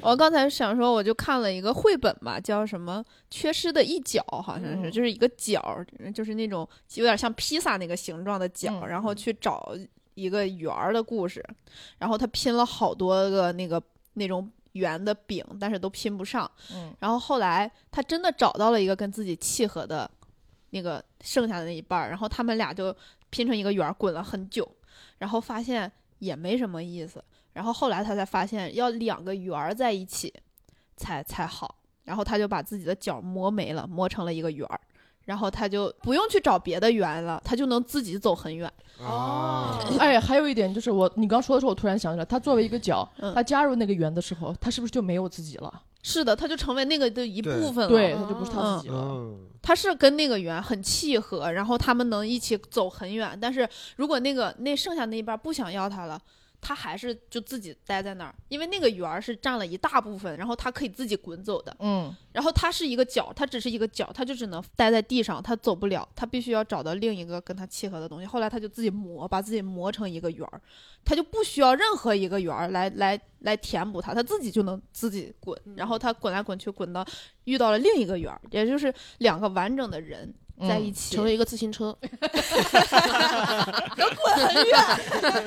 [0.00, 4.90] 我刚才想说，我就看了一个绘本吧，叫什么《缺失的一角》，好像是，嗯。
[4.90, 5.84] 就是一个角，
[6.14, 8.88] 就是那种有点像披萨那个形状的角，嗯。
[8.88, 9.74] 然后去找
[10.14, 11.44] 一个圆儿的故事，
[11.98, 13.82] 然后他拼了好多个那个
[14.14, 16.94] 那种圆的饼，但是都拼不上，嗯。
[16.98, 20.10] 然后后来他真的找到了一个跟自己契合的
[20.70, 22.94] 那个剩下的那一半儿，然后他们俩就
[23.32, 24.70] 拼成一个圆，滚了很久，
[25.18, 27.24] 然后发现也没什么意思。
[27.54, 30.32] 然后后来他才发现要两个圆儿在一起
[30.96, 31.74] 才才好，
[32.04, 34.80] 然后他就把自己的脚磨没了，磨成了一个圆儿。
[35.24, 38.70] 然后他就不用去找别的圆了，他就能自己走很远。
[38.98, 45.82] 哦，哎，还有一点就是我，你刚说的时候，我突然想起来，他作为一个角，嗯他加入那个圆的时候，他是不是就没有自己了？
[46.02, 47.88] 是的，他就成为那个的一部分了。
[47.88, 48.96] 对，他就不是他自己了。
[48.96, 53.38] 嗯，他是跟那个圆很契合，然后他们能一起走很远。
[53.40, 56.20] 但是如果那个那剩下那一半不想要他了，
[56.64, 61.76] 他还是就自己待在那儿，因为那个圆儿是占了一大部分，然后他可以自己滚走的。
[61.80, 68.26] 嗯，然后他是一个角，他只是一个角，他就只能待在地上，他走不了，他必须要找到另一个跟他契合的东西。
[68.26, 70.60] 后来他就自己磨，把自己磨成一个圆儿，
[71.04, 75.60] 他就不需要任何一个圆儿来来来填补它，他自己就能自己滚。
[75.74, 77.04] 然后他滚来滚去，滚到
[77.42, 81.96] 遇到了另一个圆儿，也就是两个完整的人在一起，成为一个自行车，
[83.96, 84.78] 能滚很远。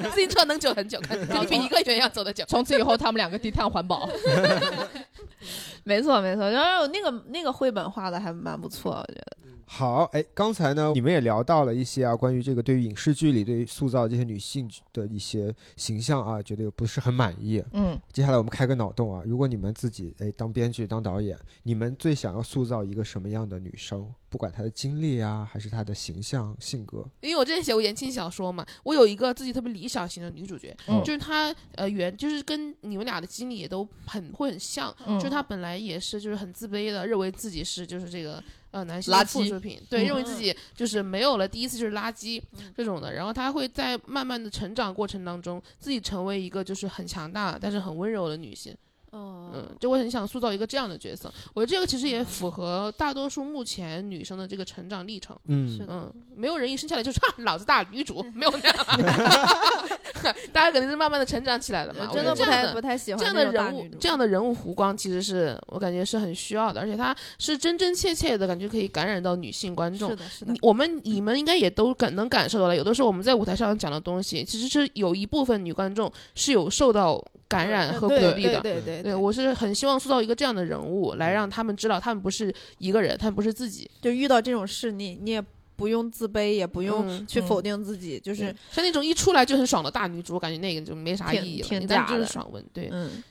[0.12, 2.43] 自行车能走很久，肯定比一个人要走的久。
[2.47, 4.10] 从此以后他们两个低碳环保。
[5.84, 9.38] 没错没错，然后那个那个绘本画的还蛮不错，我觉得。
[9.66, 17.63] 好，哎，刚才呢，你们也聊到了一些啊，关于这个对于影视剧里对于塑造这些女性的一些形象啊，觉得不是很满意。
[17.74, 24.07] 嗯，接下来我们开个脑洞啊，如果你们自己哎当编剧当导演，你们最想要塑造一个什么样的女生？
[24.28, 27.05] 不管她的经历啊，还是她的形象、性格。
[27.22, 38.43] 因为我之前写过言情小说嘛，我有一个自己特别理想型的女主角，嗯就是她呃原就是跟你们俩的经历也都很会很像，嗯就是她本来也是就是很自卑的，认为自己是就是这个
[38.76, 42.41] 呃男性垃的附圾属品，对，嗯认为自己就是没有了第一次就是垃圾
[42.76, 48.76] 这种的，然后他会在慢慢的成长过程当中，自己成为一个就是很强大但是很温柔的女性。
[49.16, 55.36] 哦嗯，就我很想塑造一个这样的角色，我觉得这个其实也符合大多数目前女生的这个成长历程。
[55.47, 58.76] 嗯是的嗯，没有人一生下来就是哈 老子大女主，没有那样，
[60.51, 62.09] 大家肯定是慢慢的成长起来的嘛。
[62.11, 70.16] 我真的不太不太喜欢这样的人物这样的人物弧光，其实是我感觉是很需要的，而且他是真真切切的感觉可以感染到女性观众是。
[70.16, 78.62] 的，是的，我们你们应该也都感能感受到了，有的时候我们在舞台上讲的东西，其实是有一部分女观众是有受到感染和鼓对励的。
[78.62, 83.89] 对对对，我是很希望塑造一个这样的人物，来让他们知道他们不是一个人，他们不是自己。
[84.02, 85.43] 就遇到这种事，你你也
[85.76, 92.66] 不用自卑，也不用去否定自己，就是像那种一出来就很爽的大女主，我感觉那个就没啥意义了，挺但就是假的爽文。
[92.72, 93.24] 对，嗯，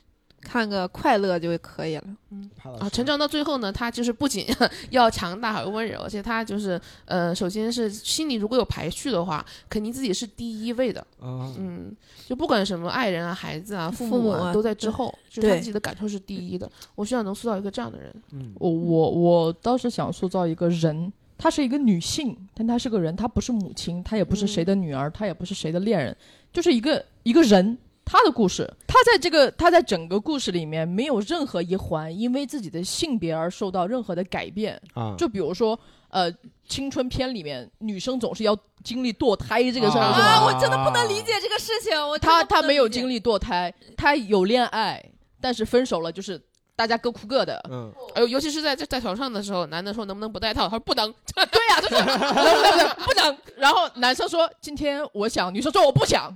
[0.44, 2.04] 看个快乐就可以了。
[2.30, 4.46] 嗯啊，成长到最后呢，他就是不仅
[4.90, 11.00] 要强大还温柔，而且他就是呃，首先是心里如果有排序的话，肯定自己是第一位的。
[11.20, 11.94] 啊，嗯，
[12.28, 16.70] 就不管什么爱人啊、孩子啊、父母啊，母啊都在之后，就是他自己的感受是第一的。
[16.94, 18.14] 我希望能塑造一个这样的人。
[18.32, 26.16] 嗯我我我倒是想塑造一个人，她是一个女性，但她是个人，她不是母亲，她也不是谁的女儿，她也不是谁的恋人，
[26.52, 27.78] 就是一个一个人。
[28.04, 34.80] 她的故事，他在这个，他在整个故事里面没有任何一环因为自己的性别而受到任何的改变。
[34.92, 35.78] 啊，就比如说，
[36.10, 36.32] 呃，
[36.68, 40.12] 青春片里面女生总是要经历堕胎这个事儿，啊？
[40.12, 41.98] 啊，我真的不能理解这个事情。
[42.08, 45.02] 我真的她不能理解她没有经历堕胎，他有恋爱，
[45.40, 46.40] 但是分手了，就是
[46.76, 47.60] 大家各哭各的。
[47.70, 51.12] 嗯，哎呦，尤其是在在在床上的时候，男的说能不能不戴套，他说不能。
[51.34, 51.94] 对呀、就是
[53.04, 53.36] 不能。
[53.56, 56.34] 然后男生说今天我想，女生说我不想。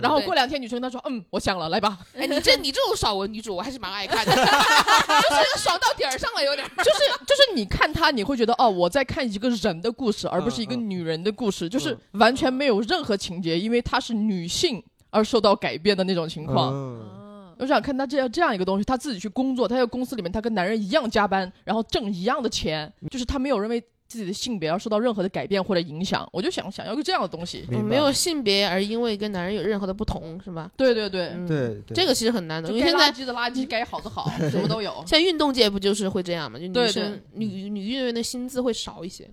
[0.00, 1.98] 然后过两天女生她说嗯我想了，来吧。
[2.14, 6.66] 哎，你这你这种爽文女主，我还是蛮爱看的， 就是爽到点儿上了，有点。
[6.78, 16.72] 就是就是你看她，你会觉得哦我在看一个人的故事，而不是一个女人的故事，就是完全没有任何情节，因为她是女性而受到改变的那种情况。
[16.72, 17.17] 嗯
[17.58, 26.26] 我想看他这样这样一个东西，他自己去工作，他在公司里面，他跟男人一样加班，然后挣一样的钱，就是他没有认为自己的性别要受到任何的改变或者影响。
[26.32, 27.66] 我就想想要个这样的东西。
[27.84, 30.70] 没有性别而因为跟男人有任何的不同，是吧？
[30.76, 34.92] 对对对，嗯对对这个其实很难的，现在垃圾的垃圾，该好的好， 什么都有。
[35.06, 36.58] 像运动界不就是会这样嘛？
[36.58, 39.28] 就女生对女女运动员的薪资会少一些。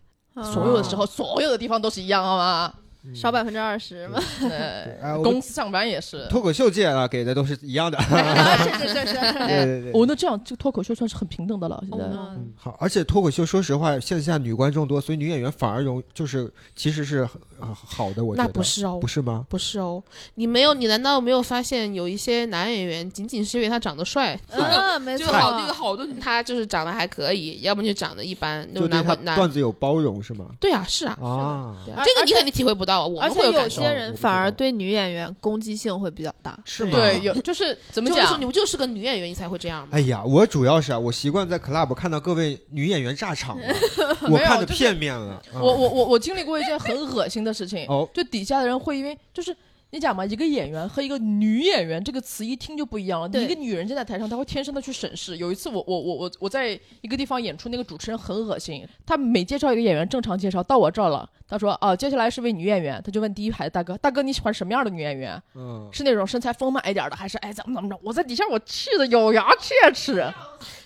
[0.53, 2.73] 所有的时候，所有的地方都是一样，好吗？
[3.13, 4.19] 少百分之二十嘛。
[4.39, 6.25] 对 公司上班也是。
[6.29, 9.91] 脱口秀界啊给的都是一样的，是是是是，对对对。
[9.93, 11.81] 哦，那这样这个脱口秀算是很平等的了。
[11.89, 17.27] 现在嗯嗯，好，而且脱口秀，说实话，线下女观众多，所以女演员反而容就是其实是
[17.59, 19.45] 好的，我觉得那不是哦不，是吗？
[19.49, 20.01] 不是哦，
[20.35, 30.45] 你没有，你难道没有发现有一些男演员仅仅是因为他长得帅，嗯， 没错，就好这个好多他就是长得还可以，要不就长得一般，就男男段子有包容是吗？
[30.59, 33.67] 对啊，是啊，啊，这个你肯定体会不到，我而且有。
[33.67, 36.57] 些人反而对女演员攻击性会比较大。
[36.65, 36.91] 是吗？
[36.93, 38.45] 对，有就是 怎么讲就是你？
[38.45, 39.89] 不就是个女演员，你才会这样吗？
[39.91, 43.67] 哎呀，我主要是啊，我习惯在 club 看到各位女演员炸场了，
[44.29, 45.33] 我看的片面了。
[45.53, 49.55] 啊我我我我经历过一件很恶心的事情，哦就底下的人会因为就是。
[49.91, 53.27] 你讲嘛，一个演员和一个女演员这个词一听就不一样了。
[53.39, 55.37] 一个女人站在台上，她会天生的去审视。
[55.37, 58.85] 有一次我，我我我我在一个地方演出，那个主持人很恶心。
[59.05, 65.41] 他每介绍一个演员，正常介绍到我这儿了，他说啊，接下来是位女演员，他就问第一排的大哥，大哥你喜欢什么样的女演员？
[65.53, 67.99] 嗯，是那种身材丰满一点的，还是哎怎么怎么着？
[68.03, 70.25] 我在底下我气得咬牙切齿。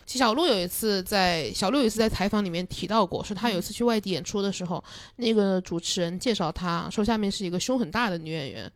[0.05, 4.83] 其实小鹿有一次在小鹿有一次在采访里面提到过，说他有一次去外地演出的时候，
[5.17, 8.71] 那个主持人介绍他说下面是一个胸很大的女演员，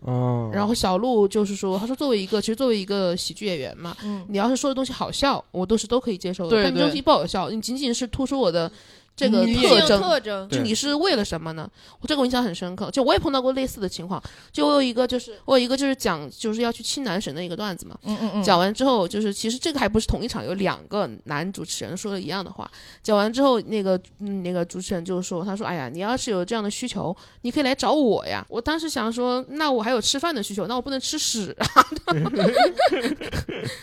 [0.00, 8.72] 哦，然后小鹿就是说，他说作为一个其实作为一个喜剧演员嘛，嗯，你要是说的东西好笑，我都是都可以接受的，对对但你东西不好笑，你仅仅是突出我的
[9.16, 10.00] 这个特征。
[10.00, 11.68] 特征就你是为了什么呢？
[12.00, 14.22] 我这个我印象很深刻，就我也碰到过类似的情况。
[14.52, 22.70] 就我有一个就是我有一个就是讲就是要去亲男神的一个段子嘛，嗯嗯嗯，讲完之后，就是其实这个还不是同一场，有两个男主持人说了一样的话。
[23.02, 31.66] 讲完之后，那个嗯那个主持人就说：“他说，哎呀，你要是有这样的需求，你可以来找我呀。”我当时想说，那我还有吃饭的需求，那我不能吃屎啊！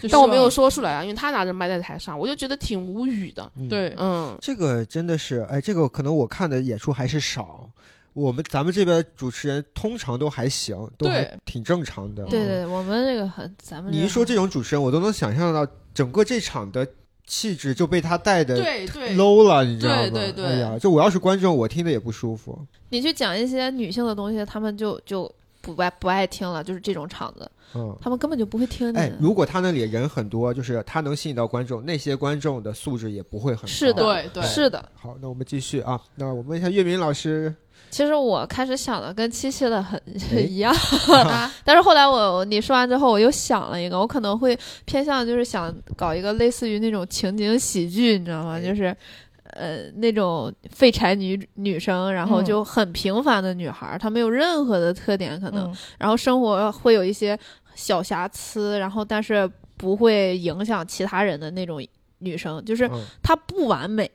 [0.02, 3.50] 就 但我没有说出来啊，因为他拿着麦在台上，我就觉得挺无语的。
[3.58, 3.94] 嗯对。
[3.98, 7.70] 嗯，这个真的是，哎，这个可能我看的演出还是少。
[8.14, 12.26] 我们咱们这边主持人通常都还行，都还挺正常的。
[12.26, 16.86] 对对，我们这个很，咱们你一说这种主持人，我都能想象到整个这场的
[17.26, 20.10] 气质就被他带的对对 low 了，你知道吗？
[20.10, 22.60] 对对对哎呀，就我要是观众，我听的也不舒服。
[22.90, 29.16] 你去讲一些女性的东西，他们就就不爱不爱听了，就是这种场子，嗯，他们根本就不会听哎的，。
[29.20, 33.68] 如果他那里人很多，就是他能吸引到观众，那些观众的素质也不会很高。
[33.68, 36.00] 是的对对是的，好，那我们继续啊。
[36.16, 37.54] 那我问一下岳明老师，
[37.90, 40.02] 其实我开始想的跟七七的很
[40.34, 40.74] 哎一样，
[41.64, 48.54] 但是后来我你说完之后，我又想了一个，我可能会偏向就是想搞一个类似于那种情景喜剧，你知道吗？
[48.58, 48.96] 哎就是。
[49.54, 57.38] 呃，那种废柴女女生，然后嗯就很平凡的女孩儿，她没有任何的特点，可能，嗯然后生活会有一些
[57.76, 61.86] 小瑕疵，然后但是不会影响其他人的那种
[62.20, 64.10] 女生，就是嗯她不完美，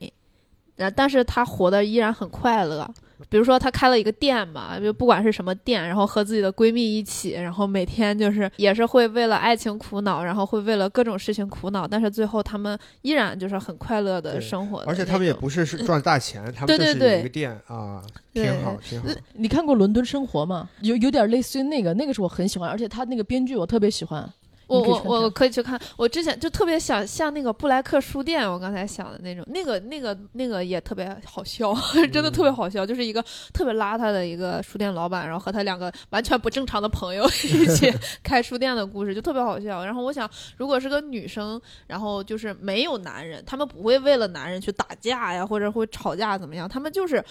[0.76, 2.88] 然但是她活得依然很快乐。
[3.28, 14.86] 比如说，她开了一个店嘛，就不管是什么店，然后和自己的闺蜜一起，然后每天就是也是会为了爱情苦恼，然后会为了各种事情苦恼，但是最后他们依然就是很快乐的生活的。
[14.86, 18.02] 而且他们也不是是赚大钱，他们就是有对对对一个店啊，
[18.32, 19.08] 挺好，挺好。
[19.34, 20.68] 你看过《伦敦生活》吗？
[20.80, 24.30] 有有点类似于那个，那个是我很喜欢，而且他那个编剧我特别喜欢。
[24.66, 31.72] 我我我可以去看，我之前就特别想像那个布莱克书店，我刚才想的那种，那个那个那个也特别好笑，
[32.12, 37.92] 真的特别好笑，就是一个特别邋遢的一个书店老板，然后和他两个完全不正常的朋友 一起
[38.24, 39.84] 开书店的故事，就特别好笑。
[39.84, 47.24] 然后我想，如果是个女生，然后就是没有男人，他们不会为了男人去打架呀，或者会吵架怎么样，他们就是。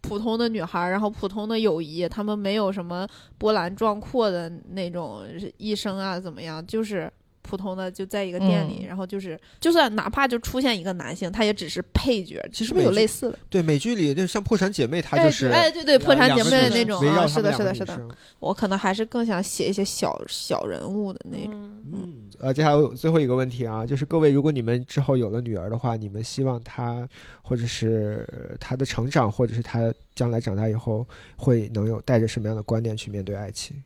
[0.00, 3.06] 普通的女孩，然后普通的友谊，他们没有什么
[3.38, 5.22] 波澜壮阔的那种
[5.56, 6.64] 一生啊，怎么样？
[6.66, 7.10] 就是
[7.42, 12.40] 普通的就在一个店里，嗯然后就是，就算哪怕就出现一个男性，他也只是配角。
[12.52, 13.38] 是不是其实美剧有类似的？
[13.48, 18.08] 对美剧里，就像《破产姐妹》，她哎就是哎，对对，破产姐妹的那种啊，是的，是的，是的。
[18.38, 21.54] 我可能还是更想写一些小小人物的那种。
[21.54, 27.08] 嗯，嗯，呃，接下来最后一个问题啊，就是各位，如果你们之后有了女儿的话，你们希望她
[27.42, 33.82] 或者是呃她的成长，或者是她将来长大以后，会能有带着什么样的观念去面对爱情、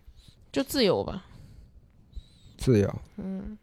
[0.53, 1.25] 就自由吧。
[2.65, 2.95] 自由？
[3.19, 3.59] 嗯，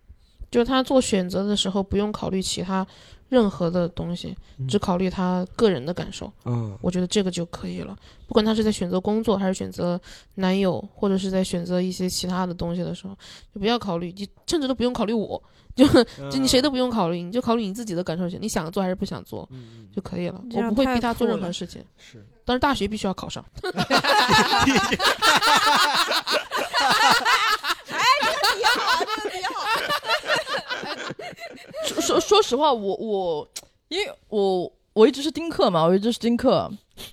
[0.51, 2.85] 就他做选择的时候不用考虑其他
[3.29, 6.31] 任何的东西，嗯只考虑他个人的感受。
[6.45, 7.97] 嗯，我觉得这个就可以了。
[8.27, 9.99] 不管他是在选择工作，还是选择
[10.35, 13.17] 男友，或者是在选择一些其他的东西的时候，
[13.53, 15.41] 就不要考虑，你甚至都不用考虑我，
[15.75, 15.87] 就
[16.29, 20.41] 就你谁都不用考虑，你就考虑你自己的感受就行，你想做还是不想做嗯，就可以了。
[20.53, 23.43] 我不会逼他做任何事情，是但是大学必须要考上。
[31.85, 33.47] 说说说实话，我我
[33.89, 36.71] 因为我我一直是丁克嘛，我一直是丁克。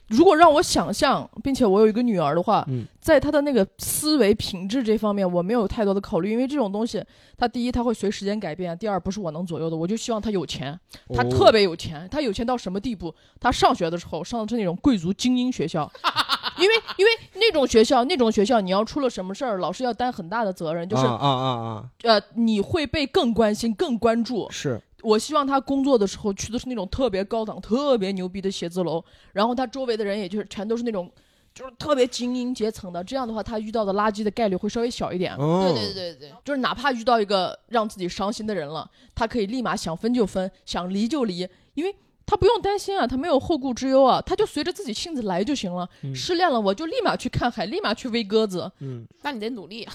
[0.08, 7.02] 如果让我想象，并且我有一个女儿的话，嗯在她的那个思维品质这方面，我没有太多的考虑，因为这种东西，
[7.38, 9.76] 它第一它会随时间改变，第二不是我能左右的。
[9.76, 10.78] 我就希望她有钱，
[11.14, 13.14] 她哦特别有钱，她有钱到什么地步？
[13.40, 15.90] 她上学的时候上的是那种贵族精英学校，
[16.60, 24.48] 因为因为那种学校那种学校，你要出了什么事儿，老师要担很大的责任，就是、啊啊啊啊，呃你会被更关心、更关注。
[24.50, 29.02] 是我希望他工作的时候去的是那种特别高档、特别牛逼的写字楼，
[29.32, 31.08] 然后他周围的人也就是全都是那种
[31.54, 33.02] 就是特别精英阶层的。
[33.04, 35.36] 这样的话，他遇到的垃圾的概率会稍微小一点。
[35.36, 41.94] 对对，对对，就是哪怕遇到一个让自己伤心的人了，他可以立马想分就分，想离就离，因为
[42.30, 45.88] 他不用担心啊，他没有后顾之忧啊，他就随着自己性子来就行了。
[46.02, 48.70] 嗯失恋了，我就立马去看海，立马去喂鸽子。
[48.80, 49.94] 嗯，那你得努力啊。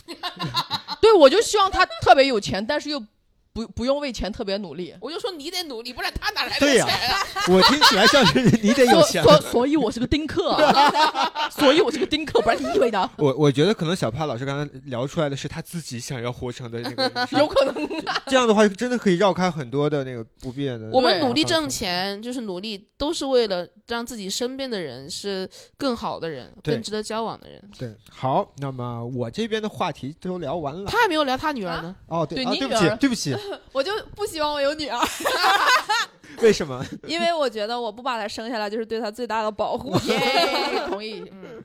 [0.99, 2.99] 对，我就希望他特别有钱，但是又
[3.53, 4.95] 不不用为钱特别努力。
[4.99, 7.19] 我就说你得努力，不然他哪来的对呀钱啊？
[7.49, 9.23] 我听起来像是你得有钱。
[9.23, 13.09] 所所以，我是个丁克啊， 所以我是个丁克，不然你以为呢？
[13.17, 17.87] 我我觉得可能小帕老师刚才聊出来的是他自己想要活成的那个 有可能。
[18.25, 20.89] 这样的话真的可以绕开很多的那个不便的。
[20.91, 25.47] 我们努力挣钱，就是努力，都是为了让自己身边的人是
[25.77, 27.61] 更好的人，更值得交往的人。
[27.77, 30.89] 对，好，那么我这边的话题都聊完了。
[30.89, 33.35] 他还没有聊他女儿呢，哦，对，对啊，对不起，你女儿对不起，
[33.71, 34.99] 我就不希望我有女儿，
[36.41, 36.83] 为什么？
[37.07, 39.95] 因为我觉得我不把她生下来就是对她最大的保护。
[40.07, 41.23] 耶，同意。
[41.31, 41.63] 嗯，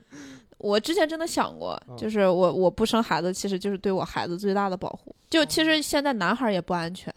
[0.58, 5.14] 我之前真的想过嗯，就是我我不生孩子，其实就是对我孩子最大的保护。
[5.30, 7.12] 就其实现在男孩也不安全，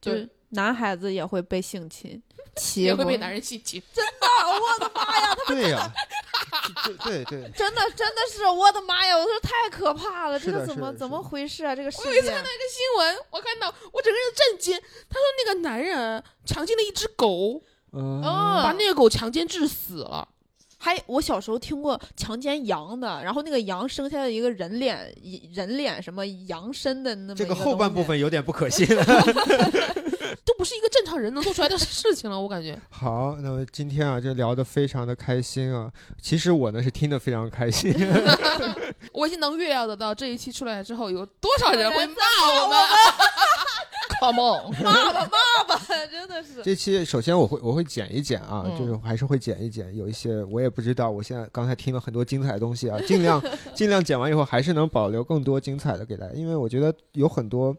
[0.00, 2.20] 就是男孩子也会被性侵、
[2.76, 3.82] 也会被男人性侵。
[3.92, 5.36] 真的我的妈呀！
[5.46, 6.17] 对呀，对
[7.04, 9.16] 对对， 真的真的是我的妈呀！
[9.16, 11.74] 我说太可怕了，这个怎么怎么回事啊？
[11.74, 14.78] 这个世界我有一次看到一个新闻，我看到我整个人震惊。
[15.08, 20.28] 他说那个男人强奸了一只狗，哦，把那个狗强奸致死了。
[20.78, 28.86] 还我小时候听过强奸羊的，然后那个羊生下了一个人脸，一人脸什么羊身的那么这个后半部分有点不可信。
[30.44, 32.78] 都不是一个正常人能做出来的事情了，我感觉。
[32.90, 35.90] 好，那么今天啊，就聊的非常的开心啊。
[36.20, 37.94] 其实我呢是听得非常开心。
[39.12, 42.14] 我已经能预料得到这一期出来之后，有多少人会骂
[42.62, 42.78] 我们。
[44.20, 46.62] Come on，骂吧骂吧， 真的是。
[46.62, 53.42] 这期首先我会我会剪一剪啊，嗯就是还是会剪一剪，有一些我也不知道，我现在刚才听了很多精彩的东西啊， 尽量
[53.74, 57.76] 尽量剪完以后还是能保留更多精彩的给大家，因为我觉得有很多。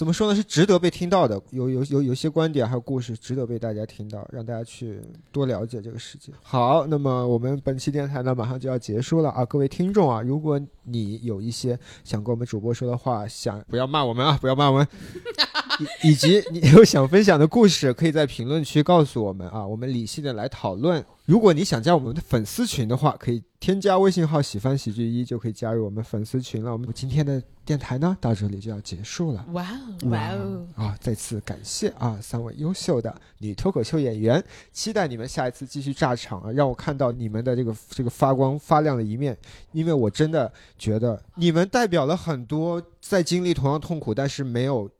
[0.00, 0.34] 怎么说呢？
[0.34, 4.98] 是值得被听到的，有有有有些观点还有故事值得被大家听到，让大家去
[5.30, 6.32] 多了解这个世界。
[6.42, 14.88] 好，那么我们本期电台呢马上就要结束了啊，各位听众啊，如果你有一些想跟我们主播说的话，想不要骂我们啊，不要骂我们，
[16.02, 21.04] 以以及你有想分享的故事，可以在评论区告诉我们啊，我们理性的来讨论。
[21.26, 26.72] 如果你想加我们的粉丝群的话，可以添加微信号“喜欢喜剧一”，就可以加入我们粉丝群了。
[26.72, 27.40] 我们今天的
[27.70, 29.46] 电台呢到这里就要结束了。
[29.52, 30.66] 哇哦，哇哦！
[30.74, 30.98] 啊！
[31.00, 34.42] 再次感谢啊三位优秀的女脱口秀演员，
[34.72, 39.38] 期待你们下一次继续炸场啊，让我看到你们的这个这个发光发亮的一面，
[39.70, 44.90] 因为我真的觉得你们代表了很多在经历同样痛苦但是没有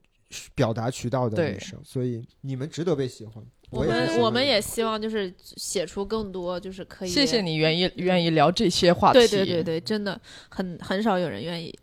[0.55, 3.45] 表达渠道的女生，所以你们值得被喜欢。
[3.71, 7.09] 我们我们也希望就是写出更多，就是可以。
[7.09, 7.41] 谢谢。
[7.41, 9.19] 你愿意愿意聊这些话题。
[9.19, 11.81] 对对对对，真的很很少有人愿意听，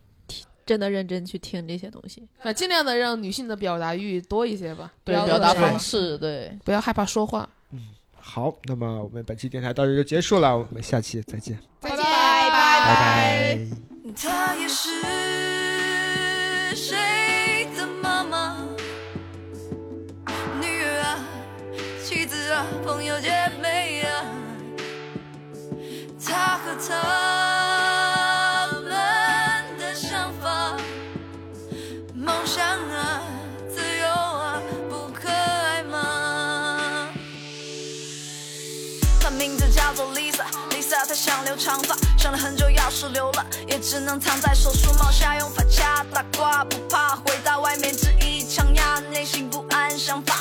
[0.67, 2.27] 真的认真去听这些东西。
[2.43, 6.55] 啊，尽量的让女性的表达欲多一些吧，不对要表达方式对。
[6.63, 7.49] 不要害怕说话。
[7.71, 7.79] 嗯
[8.19, 13.57] 好，那么我们本期电台到这就结束了，我们下期再见，再见，拜拜拜。
[14.13, 14.89] 她也是
[16.75, 18.67] 谁的妈妈？
[20.59, 21.23] 女儿啊，
[22.03, 23.29] 妻子啊，朋友姐
[23.61, 24.25] 妹啊，
[26.21, 27.26] 她和他
[41.57, 50.36] 长发，想了很久，钥匙留了，也只能藏在手术帽下，用发卡打挂，不怕回到外面只一枪压，内心不安想法。